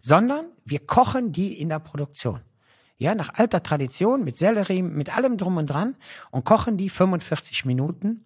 sondern 0.02 0.46
wir 0.66 0.80
kochen 0.80 1.32
die 1.32 1.60
in 1.60 1.70
der 1.70 1.80
Produktion. 1.80 2.42
Ja, 2.98 3.14
nach 3.14 3.34
alter 3.36 3.62
Tradition 3.62 4.24
mit 4.24 4.38
Sellerie, 4.38 4.82
mit 4.82 5.16
allem 5.16 5.38
drum 5.38 5.58
und 5.58 5.68
dran 5.68 5.96
und 6.32 6.46
kochen 6.46 6.78
die 6.78 6.90
45 6.90 7.66
Minuten, 7.66 8.26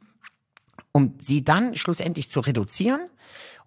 um 0.91 1.15
sie 1.19 1.43
dann 1.43 1.75
schlussendlich 1.75 2.29
zu 2.29 2.39
reduzieren 2.39 3.01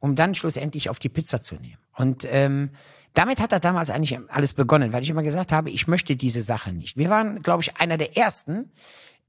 um 0.03 0.17
dann 0.17 0.35
schlussendlich 0.35 0.91
auf 0.91 0.99
die 0.99 1.09
Pizza 1.09 1.43
zu 1.43 1.55
nehmen. 1.55 1.79
Und 1.95 2.27
ähm, 2.31 2.71
damit 3.15 3.41
hat 3.41 3.53
er 3.53 3.61
damals 3.61 3.91
eigentlich 3.91 4.19
alles 4.29 4.55
begonnen, 4.55 4.93
weil 4.93 5.03
ich 5.03 5.11
immer 5.11 5.23
gesagt 5.23 5.53
habe, 5.53 5.71
ich 5.71 5.87
möchte 5.87 6.17
diese 6.17 6.43
Sache 6.43 6.73
nicht. 6.73 6.97
Wir 6.97 7.11
waren, 7.11 7.43
glaube 7.43 7.63
ich, 7.63 7.77
einer 7.77 7.99
der 7.99 8.17
ersten 8.17 8.71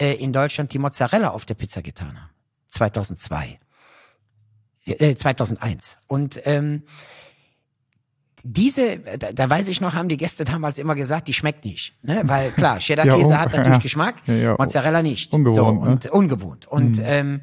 äh, 0.01 0.13
in 0.13 0.31
Deutschland, 0.31 0.73
die 0.73 0.79
Mozzarella 0.79 1.31
auf 1.31 1.45
der 1.45 1.55
Pizza 1.55 1.81
getan 1.81 2.21
haben. 2.21 2.29
2002. 2.69 3.59
Äh, 4.85 5.15
2001. 5.15 5.97
Und 6.07 6.41
ähm, 6.45 6.83
diese, 8.43 8.97
da, 8.97 9.31
da 9.31 9.49
weiß 9.49 9.69
ich 9.69 9.79
noch, 9.79 9.93
haben 9.93 10.09
die 10.09 10.17
Gäste 10.17 10.43
damals 10.43 10.77
immer 10.77 10.95
gesagt, 10.95 11.27
die 11.27 11.33
schmeckt 11.33 11.63
nicht. 11.65 11.95
Ne? 12.03 12.21
Weil 12.25 12.51
klar, 12.51 12.77
Cheddar-Käse 12.79 13.31
ja, 13.31 13.39
hat 13.39 13.51
natürlich 13.51 13.69
ja. 13.69 13.77
Geschmack, 13.79 14.15
ja, 14.27 14.55
Mozzarella 14.57 15.01
nicht. 15.01 15.33
Ungewohnt. 15.33 15.55
So, 15.55 15.65
und, 15.65 16.03
ne? 16.05 16.11
ungewohnt. 16.11 16.67
Und 16.67 16.97
mhm. 16.97 17.05
ähm, 17.05 17.41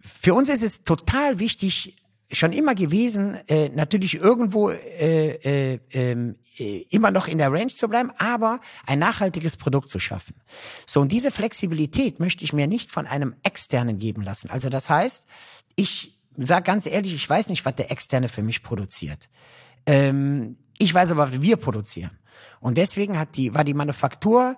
für 0.00 0.34
uns 0.34 0.48
ist 0.48 0.62
es 0.62 0.84
total 0.84 1.38
wichtig, 1.38 1.99
schon 2.32 2.52
immer 2.52 2.74
gewesen, 2.74 3.36
äh, 3.48 3.70
natürlich 3.70 4.14
irgendwo 4.14 4.70
äh, 4.70 5.72
äh, 5.74 5.80
ähm, 5.92 6.36
äh, 6.58 6.86
immer 6.90 7.10
noch 7.10 7.26
in 7.26 7.38
der 7.38 7.52
Range 7.52 7.68
zu 7.68 7.88
bleiben, 7.88 8.12
aber 8.18 8.60
ein 8.86 8.98
nachhaltiges 8.98 9.56
Produkt 9.56 9.90
zu 9.90 9.98
schaffen. 9.98 10.34
So, 10.86 11.00
und 11.00 11.10
diese 11.10 11.30
Flexibilität 11.30 12.20
möchte 12.20 12.44
ich 12.44 12.52
mir 12.52 12.66
nicht 12.66 12.90
von 12.90 13.06
einem 13.06 13.34
Externen 13.42 13.98
geben 13.98 14.22
lassen. 14.22 14.50
Also 14.50 14.68
das 14.68 14.88
heißt, 14.88 15.24
ich 15.76 16.18
sage 16.36 16.64
ganz 16.64 16.86
ehrlich, 16.86 17.14
ich 17.14 17.28
weiß 17.28 17.48
nicht, 17.48 17.64
was 17.64 17.74
der 17.74 17.90
Externe 17.90 18.28
für 18.28 18.42
mich 18.42 18.62
produziert. 18.62 19.28
Ähm, 19.86 20.56
ich 20.78 20.94
weiß 20.94 21.10
aber, 21.10 21.32
was 21.32 21.42
wir 21.42 21.56
produzieren. 21.56 22.18
Und 22.60 22.78
deswegen 22.78 23.18
hat 23.18 23.36
die, 23.36 23.54
war 23.54 23.64
die 23.64 23.74
Manufaktur 23.74 24.56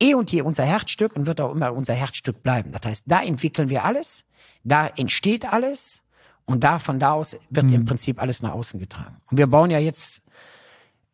eh 0.00 0.14
und 0.14 0.30
je 0.30 0.42
unser 0.42 0.64
Herzstück 0.64 1.16
und 1.16 1.26
wird 1.26 1.40
auch 1.40 1.52
immer 1.52 1.72
unser 1.72 1.94
Herzstück 1.94 2.42
bleiben. 2.42 2.72
Das 2.72 2.82
heißt, 2.84 3.04
da 3.06 3.22
entwickeln 3.22 3.68
wir 3.68 3.84
alles, 3.84 4.24
da 4.64 4.88
entsteht 4.88 5.50
alles 5.50 6.02
und 6.46 6.64
da 6.64 6.78
von 6.78 6.98
da 6.98 7.12
aus 7.12 7.36
wird 7.50 7.66
mhm. 7.66 7.74
im 7.74 7.84
Prinzip 7.84 8.20
alles 8.20 8.40
nach 8.40 8.52
außen 8.52 8.80
getragen. 8.80 9.16
Und 9.30 9.36
wir 9.36 9.46
bauen 9.46 9.70
ja 9.70 9.78
jetzt 9.78 10.22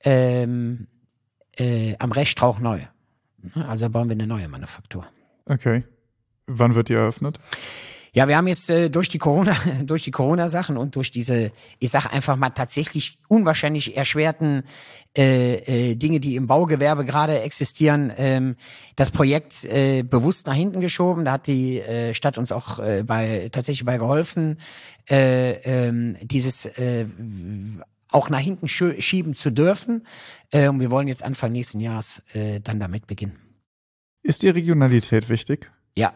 ähm, 0.05 0.87
äh, 1.59 1.97
am 1.99 2.13
Reststrauch 2.13 2.59
neu. 2.59 2.83
Also 3.67 3.91
bauen 3.91 4.09
wir 4.09 4.15
eine 4.15 4.27
neue 4.27 4.49
Manufaktur. 4.49 5.07
Okay. 5.47 5.85
Wann 6.47 6.75
wird 6.75 6.89
die 6.89 6.95
eröffnet? 6.95 7.41
Ja, 8.15 8.29
wir 8.29 8.37
haben 8.37 8.47
jetzt 8.47 8.69
äh, 8.69 8.91
durch 8.91 9.09
die 9.09 9.17
Corona, 9.17 9.57
durch 9.85 10.03
die 10.03 10.11
Corona-Sachen 10.11 10.77
und 10.77 10.97
durch 10.97 11.11
diese, 11.11 11.51
ich 11.79 11.91
sag 11.91 12.13
einfach 12.13 12.37
mal 12.37 12.51
tatsächlich 12.51 13.19
unwahrscheinlich 13.27 13.97
erschwerten 13.97 14.65
äh, 15.17 15.93
äh, 15.93 15.95
Dinge, 15.95 16.21
die 16.21 16.37
im 16.37 16.47
Baugewerbe 16.47 17.07
gerade 17.07 17.41
existieren, 17.41 18.13
ähm, 18.19 18.57
das 18.97 19.11
Projekt 19.11 19.65
äh, 19.65 20.03
bewusst 20.03 20.47
nach 20.47 20.55
hinten 20.55 20.83
geschoben. 20.83 21.25
Da 21.25 21.33
hat 21.33 21.47
die 21.47 21.81
äh, 21.81 22.13
Stadt 22.13 22.37
uns 22.37 22.53
auch 22.53 22.79
äh, 22.79 23.03
bei 23.03 23.49
tatsächlich 23.51 23.87
bei 23.87 23.97
geholfen, 23.97 24.61
äh, 25.09 25.87
äh, 25.89 26.15
dieses 26.21 26.67
äh, 26.67 27.07
auch 28.11 28.29
nach 28.29 28.41
hinten 28.41 28.69
schieben 28.69 29.35
zu 29.35 29.51
dürfen. 29.51 30.07
Äh, 30.51 30.69
und 30.69 30.81
wir 30.81 30.91
wollen 30.91 31.09
jetzt 31.09 31.25
Anfang 31.25 31.53
nächsten 31.53 31.81
Jahres 31.81 32.23
äh, 32.35 32.61
dann 32.61 32.79
damit 32.79 33.07
beginnen. 33.07 33.39
Ist 34.23 34.43
die 34.43 34.51
Regionalität 34.51 35.31
wichtig? 35.31 35.71
Ja, 35.97 36.13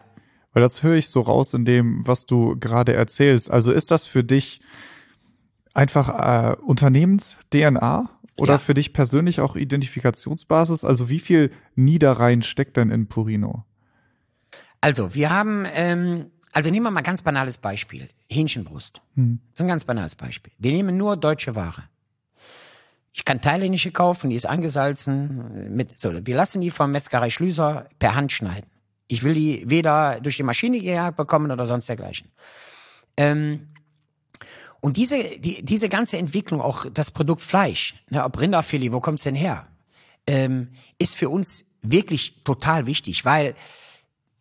weil 0.57 0.63
das 0.63 0.81
höre 0.81 0.95
ich 0.95 1.09
so 1.09 1.21
raus 1.21 1.53
in 1.53 1.65
dem, 1.65 2.07
was 2.07 2.25
du 2.25 2.57
gerade 2.59 2.91
erzählst. 2.91 3.51
Also 3.51 3.71
ist 3.71 3.91
das 3.91 4.07
für 4.07 4.23
dich 4.23 4.59
einfach 5.75 6.09
äh, 6.09 6.55
Unternehmens-DNA 6.55 8.09
oder 8.37 8.53
ja. 8.53 8.57
für 8.57 8.73
dich 8.73 8.91
persönlich 8.91 9.39
auch 9.39 9.55
Identifikationsbasis? 9.55 10.83
Also 10.83 11.09
wie 11.09 11.19
viel 11.19 11.51
Niederrhein 11.75 12.41
steckt 12.41 12.75
denn 12.75 12.89
in 12.89 13.05
Purino? 13.05 13.65
Also 14.81 15.13
wir 15.13 15.29
haben, 15.29 15.67
ähm, 15.75 16.31
also 16.53 16.71
nehmen 16.71 16.87
wir 16.87 16.89
mal 16.91 17.01
ein 17.01 17.03
ganz 17.03 17.21
banales 17.21 17.59
Beispiel. 17.59 18.07
Hähnchenbrust. 18.27 19.03
Hm. 19.13 19.37
Das 19.51 19.59
ist 19.59 19.61
ein 19.61 19.67
ganz 19.67 19.85
banales 19.85 20.15
Beispiel. 20.15 20.53
Wir 20.57 20.71
nehmen 20.71 20.97
nur 20.97 21.17
deutsche 21.17 21.53
Ware. 21.53 21.83
Ich 23.13 23.25
kann 23.25 23.41
thailändische 23.41 23.91
kaufen, 23.91 24.31
die 24.31 24.35
ist 24.35 24.47
angesalzen. 24.47 25.75
Mit, 25.75 25.99
so, 25.99 26.13
wir 26.25 26.35
lassen 26.35 26.61
die 26.61 26.71
vom 26.71 26.91
Metzgerei 26.91 27.29
Schlüser 27.29 27.87
per 27.99 28.15
Hand 28.15 28.31
schneiden. 28.31 28.71
Ich 29.07 29.23
will 29.23 29.33
die 29.33 29.63
weder 29.65 30.19
durch 30.21 30.37
die 30.37 30.43
Maschine 30.43 30.79
gejagt 30.79 31.17
bekommen 31.17 31.51
oder 31.51 31.65
sonst 31.65 31.87
dergleichen. 31.87 32.29
Ähm, 33.15 33.67
und 34.79 34.97
diese, 34.97 35.39
die, 35.39 35.63
diese 35.63 35.89
ganze 35.89 36.17
Entwicklung, 36.17 36.61
auch 36.61 36.85
das 36.93 37.11
Produkt 37.11 37.41
Fleisch, 37.41 37.95
ne, 38.09 38.23
ob 38.23 38.39
Rinderfilet, 38.39 38.91
wo 38.91 38.99
kommt's 38.99 39.23
denn 39.23 39.35
her, 39.35 39.67
ähm, 40.27 40.69
ist 40.99 41.15
für 41.15 41.29
uns 41.29 41.65
wirklich 41.81 42.43
total 42.43 42.85
wichtig, 42.85 43.25
weil 43.25 43.55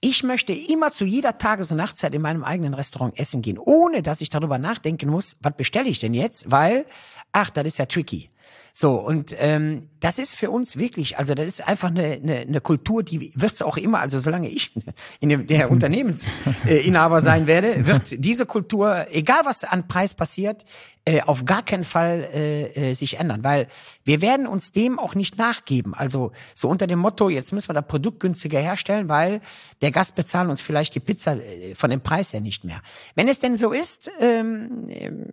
ich 0.00 0.22
möchte 0.22 0.52
immer 0.52 0.92
zu 0.92 1.04
jeder 1.04 1.38
Tages- 1.38 1.70
und 1.70 1.78
Nachtzeit 1.78 2.14
in 2.14 2.22
meinem 2.22 2.44
eigenen 2.44 2.74
Restaurant 2.74 3.18
essen 3.18 3.40
gehen, 3.42 3.58
ohne 3.58 4.02
dass 4.02 4.20
ich 4.20 4.30
darüber 4.30 4.58
nachdenken 4.58 5.08
muss, 5.08 5.36
was 5.40 5.56
bestelle 5.56 5.88
ich 5.88 5.98
denn 5.98 6.14
jetzt, 6.14 6.50
weil, 6.50 6.84
ach, 7.32 7.50
das 7.50 7.66
ist 7.66 7.78
ja 7.78 7.86
tricky. 7.86 8.30
So, 8.78 8.96
und 8.96 9.34
ähm, 9.38 9.88
das 10.00 10.18
ist 10.18 10.36
für 10.36 10.50
uns 10.50 10.76
wirklich, 10.76 11.16
also 11.16 11.34
das 11.34 11.48
ist 11.48 11.66
einfach 11.66 11.88
eine, 11.88 12.20
eine, 12.22 12.36
eine 12.40 12.60
Kultur, 12.60 13.02
die 13.02 13.32
wird 13.34 13.54
es 13.54 13.62
auch 13.62 13.78
immer, 13.78 14.00
also 14.00 14.18
solange 14.18 14.50
ich 14.50 14.70
in 15.18 15.30
dem, 15.30 15.46
der 15.46 15.70
Unternehmensinhaber 15.72 17.22
sein 17.22 17.46
werde, 17.46 17.86
wird 17.86 18.22
diese 18.22 18.44
Kultur, 18.44 19.06
egal 19.10 19.40
was 19.44 19.64
an 19.64 19.88
Preis 19.88 20.12
passiert, 20.12 20.66
äh, 21.06 21.22
auf 21.22 21.44
gar 21.44 21.62
keinen 21.62 21.84
Fall 21.84 22.28
äh, 22.34 22.90
äh, 22.90 22.94
sich 22.94 23.18
ändern, 23.18 23.44
weil 23.44 23.68
wir 24.04 24.20
werden 24.20 24.46
uns 24.46 24.72
dem 24.72 24.98
auch 24.98 25.14
nicht 25.14 25.38
nachgeben. 25.38 25.94
Also 25.94 26.32
so 26.54 26.68
unter 26.68 26.86
dem 26.86 26.98
Motto, 26.98 27.30
jetzt 27.30 27.52
müssen 27.52 27.68
wir 27.68 27.74
das 27.74 27.86
Produkt 27.86 28.20
günstiger 28.20 28.58
herstellen, 28.60 29.08
weil 29.08 29.40
der 29.82 29.92
Gast 29.92 30.16
bezahlt 30.16 30.50
uns 30.50 30.60
vielleicht 30.60 30.94
die 30.96 31.00
Pizza 31.00 31.36
äh, 31.36 31.74
von 31.76 31.90
dem 31.90 32.00
Preis 32.00 32.32
her 32.32 32.40
nicht 32.40 32.64
mehr. 32.64 32.82
Wenn 33.14 33.28
es 33.28 33.38
denn 33.38 33.56
so 33.56 33.72
ist, 33.72 34.10
ähm, 34.20 34.88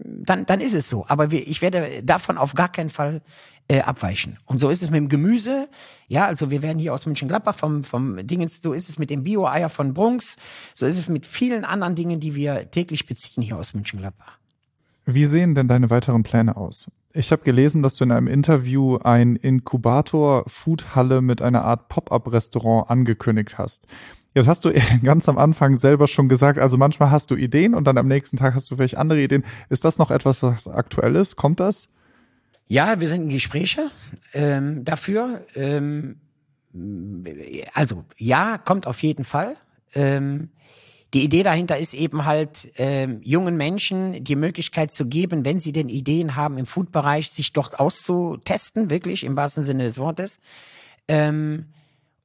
dann, 0.06 0.45
dann 0.45 0.62
ist 0.62 0.75
es 0.75 0.88
so. 0.88 1.06
Aber 1.08 1.32
wir, 1.32 1.45
ich 1.47 1.62
werde 1.62 2.03
davon 2.03 2.38
auf 2.38 2.53
gar 2.53 2.71
keinen 2.71 2.91
Fall 2.91 3.21
äh, 3.67 3.82
abweichen. 3.82 4.39
Und 4.45 4.60
so 4.60 4.69
ist 4.69 4.84
es 4.84 4.89
mit 4.89 4.97
dem 4.97 5.10
Gemüse. 5.10 5.69
Ja, 6.08 6.26
also 6.26 6.49
wir 6.52 6.62
werden 6.62 6.80
hier 6.80 6.93
aus 6.93 7.06
München-Gladbach 7.06 7.56
vom, 7.56 7.84
vom 7.84 8.26
Dingens, 8.28 8.62
so 8.62 8.73
ist 8.73 8.89
es 8.89 8.99
mit 8.99 9.10
dem 9.10 9.23
Bio-Eier 9.23 9.69
von 9.69 9.93
Brunks, 9.93 10.36
so 10.73 10.86
ist 10.86 10.97
es 10.97 11.08
mit 11.08 11.26
vielen 11.26 11.65
anderen 11.65 11.95
Dingen, 11.95 12.19
die 12.19 12.36
wir 12.36 12.69
täglich 12.71 13.06
beziehen 13.08 13.43
hier 13.43 13.58
aus 13.58 13.73
München-Gladbach. 13.73 14.39
Wie 15.06 15.26
sehen 15.26 15.56
denn 15.56 15.67
deine 15.67 15.89
weiteren 15.89 16.23
Pläne 16.23 16.56
aus? 16.56 16.89
Ich 17.13 17.32
habe 17.32 17.43
gelesen, 17.43 17.84
dass 17.84 17.95
du 17.95 18.06
in 18.06 18.12
einem 18.12 18.28
Interview 18.28 18.97
ein 18.97 19.36
Inkubator-Foodhalle 19.36 21.21
mit 21.21 21.41
einer 21.41 21.63
Art 21.63 21.89
Pop-up-Restaurant 21.89 22.89
angekündigt 22.89 23.58
hast. 23.58 23.86
Jetzt 24.34 24.47
hast 24.47 24.65
du 24.65 24.73
ganz 25.04 25.30
am 25.30 25.38
Anfang 25.38 25.78
selber 25.78 26.08
schon 26.08 26.30
gesagt, 26.30 26.58
also 26.58 26.78
manchmal 26.78 27.12
hast 27.12 27.30
du 27.32 27.36
Ideen 27.36 27.76
und 27.76 27.86
dann 27.86 27.97
am 27.97 28.08
nächsten 28.08 28.38
Tag 28.38 28.56
hast 28.56 28.71
du 28.71 28.76
vielleicht 28.76 28.97
andere 28.97 29.21
Ideen. 29.21 29.43
Ist 29.69 29.86
das 29.86 29.99
noch 29.99 30.10
etwas, 30.10 30.41
was 30.41 30.67
aktuell 30.67 31.15
ist? 31.15 31.36
Kommt 31.36 31.60
das? 31.60 31.89
Ja, 32.67 32.99
wir 32.99 33.08
sind 33.08 33.23
in 33.23 33.30
Gespräche 33.30 33.91
ähm, 34.34 34.84
dafür. 34.86 35.45
Ähm, 35.56 36.19
also 37.73 38.06
ja, 38.17 38.58
kommt 38.58 38.88
auf 38.88 39.04
jeden 39.04 39.26
Fall. 39.26 39.56
Ähm, 39.93 40.49
die 41.13 41.23
Idee 41.23 41.43
dahinter 41.43 41.78
ist 41.78 41.93
eben 41.93 42.26
halt, 42.26 42.71
ähm, 42.78 43.21
jungen 43.23 43.56
Menschen 43.56 44.23
die 44.23 44.36
Möglichkeit 44.36 44.91
zu 44.91 45.06
geben, 45.06 45.45
wenn 45.45 45.60
sie 45.60 45.71
denn 45.71 45.88
Ideen 45.88 46.36
haben 46.36 46.58
im 46.58 46.65
Food-Bereich, 46.65 47.30
sich 47.30 47.54
dort 47.54 47.80
auszutesten, 47.80 48.89
wirklich 48.89 49.23
im 49.23 49.36
wahrsten 49.36 49.63
Sinne 49.63 49.84
des 49.84 49.99
Wortes. 49.99 50.39
Ähm, 51.08 51.67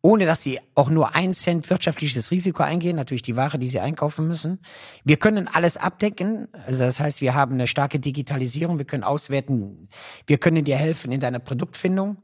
ohne 0.01 0.27
dass 0.27 0.43
sie 0.43 0.61
auch 0.75 0.91
nur 0.91 1.15
ein 1.15 1.35
Cent 1.35 1.69
wirtschaftliches 1.71 2.31
Risiko 2.31 2.63
eingehen, 2.63 2.97
natürlich 2.97 3.23
die 3.23 3.37
Ware, 3.37 3.59
die 3.59 3.69
sie 3.69 3.81
einkaufen 3.81 4.29
müssen. 4.29 4.61
Wir 5.05 5.17
können 5.17 5.49
alles 5.49 5.77
abdecken, 5.77 6.49
also 6.67 6.85
das 6.85 7.01
heißt, 7.01 7.21
wir 7.21 7.35
haben 7.35 7.55
eine 7.55 7.67
starke 7.67 7.99
Digitalisierung, 7.99 8.79
wir 8.79 8.85
können 8.85 9.03
auswerten, 9.03 9.89
wir 10.27 10.39
können 10.39 10.65
dir 10.65 10.77
helfen 10.77 11.11
in 11.11 11.21
deiner 11.21 11.41
Produktfindung, 11.41 12.17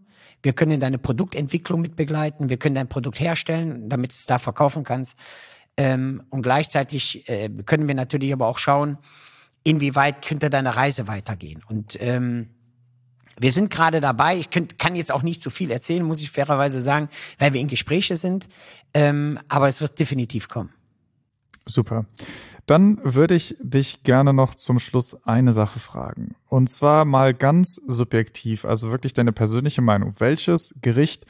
wir 0.43 0.53
können 0.53 0.79
deine 0.79 0.99
Produktentwicklung 0.99 1.81
mit 1.81 1.97
begleiten, 1.97 2.49
wir 2.49 2.59
können 2.59 2.77
dein 2.77 2.89
Produkt 2.89 3.19
herstellen, 3.19 3.89
damit 3.89 4.13
du 4.13 4.15
es 4.15 4.27
da 4.27 4.39
verkaufen 4.39 4.85
kannst. 4.85 5.19
Ähm, 5.77 6.23
und 6.31 6.43
gleichzeitig 6.43 7.29
äh, 7.29 7.49
können 7.49 7.89
wir 7.89 7.97
natürlich 7.97 8.33
aber 8.33 8.47
auch 8.47 8.59
schauen, 8.59 8.99
inwieweit 9.65 10.25
könnte 10.25 10.51
deine 10.51 10.77
Reise 10.77 11.09
weitergehen. 11.09 11.63
Und 11.67 11.97
ähm, 12.01 12.51
wir 13.41 13.53
sind 13.53 13.71
gerade 13.71 14.01
dabei, 14.01 14.39
ich 14.39 14.51
könnt, 14.51 14.79
kann 14.79 14.95
jetzt 14.95 15.13
auch 15.13 15.23
nicht 15.23 15.43
zu 15.43 15.51
viel 15.51 15.71
erzählen, 15.71 16.03
muss 16.03 16.21
ich 16.21 16.31
fairerweise 16.31 16.81
sagen, 16.81 17.09
weil 17.39 17.53
wir 17.53 17.61
in 17.61 17.69
Gespräche 17.69 18.17
sind, 18.17 18.49
ähm, 18.93 19.39
aber 19.49 19.69
es 19.69 19.81
wird 19.81 19.99
definitiv 19.99 20.49
kommen. 20.49 20.71
Super. 21.67 22.07
Dann 22.67 22.99
würde 23.03 23.35
ich 23.35 23.57
dich 23.61 24.03
gerne 24.05 24.33
noch 24.33 24.55
zum 24.55 24.79
Schluss 24.79 25.27
eine 25.27 25.53
Sache 25.53 25.79
fragen. 25.79 26.35
Und 26.49 26.71
zwar 26.71 27.05
mal 27.05 27.35
ganz 27.35 27.81
subjektiv, 27.87 28.65
also 28.65 28.91
wirklich 28.91 29.13
deine 29.13 29.33
persönliche 29.33 29.83
Meinung. 29.83 30.15
Welches 30.19 30.75
Gericht 30.81 31.27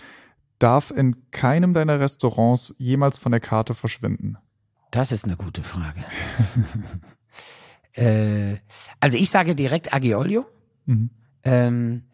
darf 0.58 0.92
in 0.92 1.30
keinem 1.32 1.74
deiner 1.74 1.98
Restaurants 1.98 2.74
jemals 2.78 3.18
von 3.18 3.32
der 3.32 3.40
Karte 3.40 3.74
verschwinden? 3.74 4.38
Das 4.92 5.10
ist 5.10 5.24
eine 5.24 5.36
gute 5.36 5.64
Frage. 5.64 6.04
äh, 7.94 8.58
also 9.00 9.16
ich 9.16 9.28
sage 9.30 9.56
direkt 9.56 9.92
Agiolio. 9.92 10.46
Mhm. 10.86 11.10
Ähm, 11.44 12.04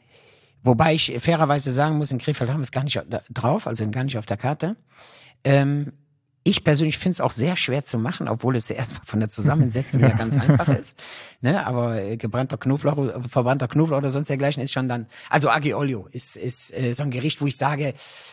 wobei 0.63 0.95
ich 0.95 1.17
fairerweise 1.21 1.73
sagen 1.73 1.97
muss, 1.97 2.11
in 2.11 2.19
Krefeld 2.19 2.51
haben 2.51 2.61
wir 2.61 2.65
es 2.65 2.73
gar 2.73 2.85
nicht 2.85 3.01
drauf, 3.31 3.67
also 3.67 3.89
gar 3.91 4.05
nicht 4.05 4.19
auf 4.19 4.27
der 4.27 4.37
Karte. 4.37 4.77
Ähm, 5.45 5.93
ich 6.43 6.65
persönlich 6.65 6.99
finde 6.99 7.15
es 7.15 7.21
auch 7.21 7.33
sehr 7.33 7.55
schwer 7.57 7.85
zu 7.85 7.99
machen, 7.99 8.27
obwohl 8.27 8.57
es 8.57 8.69
ja 8.71 8.77
erstmal 8.77 9.05
von 9.05 9.21
der 9.21 9.29
Zusammensetzung 9.29 10.01
ja 10.01 10.09
ganz 10.09 10.41
einfach 10.41 10.69
ist. 10.69 10.95
Ne? 11.43 11.67
Aber 11.67 12.01
äh, 12.01 12.17
gebrannter 12.17 12.57
Knoblauch, 12.57 12.99
äh, 12.99 13.29
verbrannter 13.29 13.69
Knoblauch 13.69 13.99
oder 13.99 14.11
sonst 14.11 14.29
dergleichen 14.29 14.63
ist 14.63 14.73
schon 14.73 14.89
dann. 14.89 15.07
Also 15.29 15.51
Aglio 15.51 16.09
ist, 16.11 16.37
ist 16.37 16.75
äh, 16.75 16.95
so 16.95 17.03
ein 17.03 17.11
Gericht, 17.11 17.43
wo 17.43 17.47
ich 17.47 17.57
sage, 17.57 17.93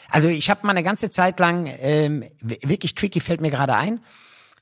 also 0.09 0.29
ich 0.29 0.49
habe 0.49 0.65
mal 0.65 0.71
eine 0.71 0.83
ganze 0.83 1.09
Zeit 1.09 1.39
lang 1.39 1.69
ähm, 1.79 2.23
wirklich 2.41 2.95
tricky 2.95 3.19
fällt 3.19 3.41
mir 3.41 3.51
gerade 3.51 3.75
ein. 3.75 3.99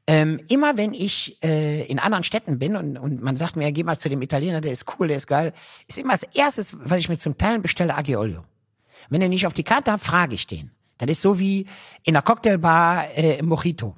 Ähm, 0.08 0.40
immer 0.50 0.78
wenn 0.78 0.94
ich 0.94 1.44
äh, 1.44 1.84
in 1.86 1.98
anderen 1.98 2.24
Städten 2.24 2.60
bin 2.60 2.76
und, 2.76 2.98
und 2.98 3.24
man 3.24 3.38
sagt 3.38 3.56
mir, 3.56 3.72
geh 3.72 3.84
mal 3.84 3.98
zu 3.98 4.08
dem 4.08 4.22
Italiener, 4.22 4.62
der 4.62 4.72
ist 4.72 4.86
cool, 5.00 5.08
der 5.08 5.18
ist 5.18 5.26
geil, 5.26 5.52
ist 5.88 5.98
immer 5.98 6.14
das 6.14 6.24
erstes, 6.24 6.76
was 6.80 7.00
ich 7.00 7.10
mir 7.10 7.18
zum 7.18 7.38
Teilen 7.38 7.64
bestelle, 7.64 7.96
Aglio. 7.96 8.44
Wenn 9.10 9.22
er 9.22 9.30
nicht 9.30 9.48
auf 9.48 9.54
die 9.54 9.64
Karte 9.64 9.92
hat, 9.92 10.02
frage 10.02 10.36
ich 10.36 10.46
den. 10.46 10.70
Das 11.00 11.10
ist 11.10 11.22
so 11.22 11.40
wie 11.40 11.66
in 12.04 12.16
einer 12.16 12.22
Cocktailbar 12.22 13.16
äh, 13.16 13.42
Mojito. 13.42 13.96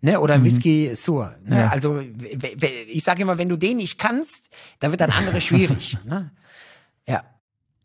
Ne, 0.00 0.20
oder 0.20 0.36
mhm. 0.36 0.44
Whisky 0.44 0.94
Sur. 0.94 1.34
Ne? 1.44 1.60
Ja. 1.60 1.68
Also 1.68 1.98
ich 1.98 3.02
sage 3.02 3.22
immer, 3.22 3.38
wenn 3.38 3.48
du 3.48 3.56
den 3.56 3.78
nicht 3.78 3.98
kannst, 3.98 4.50
dann 4.80 4.90
wird 4.90 5.00
das 5.00 5.16
andere 5.16 5.40
schwierig. 5.40 5.96
Ne? 6.04 6.30
Ja. 7.08 7.24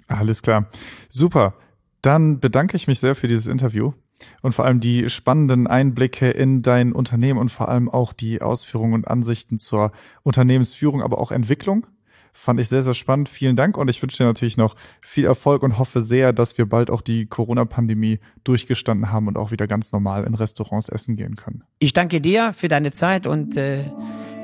Alles 0.08 0.42
klar. 0.42 0.70
Super. 1.10 1.54
Dann 2.02 2.42
bedanke 2.42 2.76
ich 2.76 2.88
mich 2.88 3.00
sehr 3.00 3.16
für 3.16 3.30
dieses 3.30 3.48
Interview 3.48 3.94
und 4.42 4.54
vor 4.54 4.66
allem 4.66 4.80
die 4.80 5.10
spannenden 5.10 5.68
Einblicke 5.68 6.30
in 6.30 6.62
dein 6.62 6.92
Unternehmen 6.92 7.40
und 7.40 7.50
vor 7.50 7.70
allem 7.70 7.90
auch 7.90 8.14
die 8.14 8.42
Ausführungen 8.42 8.94
und 8.94 9.08
Ansichten 9.08 9.60
zur 9.60 9.92
Unternehmensführung, 10.24 11.02
aber 11.02 11.20
auch 11.20 11.32
Entwicklung. 11.32 11.86
Fand 12.32 12.60
ich 12.60 12.70
sehr, 12.70 12.84
sehr 12.84 12.94
spannend. 12.94 13.28
Vielen 13.28 13.56
Dank 13.56 13.78
und 13.78 13.90
ich 13.90 14.02
wünsche 14.02 14.18
dir 14.18 14.26
natürlich 14.26 14.56
noch 14.56 14.76
viel 15.02 15.26
Erfolg 15.26 15.64
und 15.64 15.78
hoffe 15.80 16.02
sehr, 16.02 16.32
dass 16.32 16.58
wir 16.58 16.68
bald 16.68 16.90
auch 16.90 17.02
die 17.02 17.26
Corona-Pandemie 17.26 18.20
durchgestanden 18.44 19.12
haben 19.12 19.28
und 19.28 19.38
auch 19.38 19.52
wieder 19.52 19.68
ganz 19.68 19.92
normal 19.92 20.24
in 20.24 20.36
Restaurants 20.36 20.90
essen 20.90 21.16
gehen 21.16 21.36
können. 21.36 21.64
Ich 21.80 21.94
danke 21.94 22.22
dir 22.22 22.54
für 22.54 22.68
deine 22.68 22.92
Zeit 22.92 23.28
und 23.28 23.58
äh, 23.58 23.84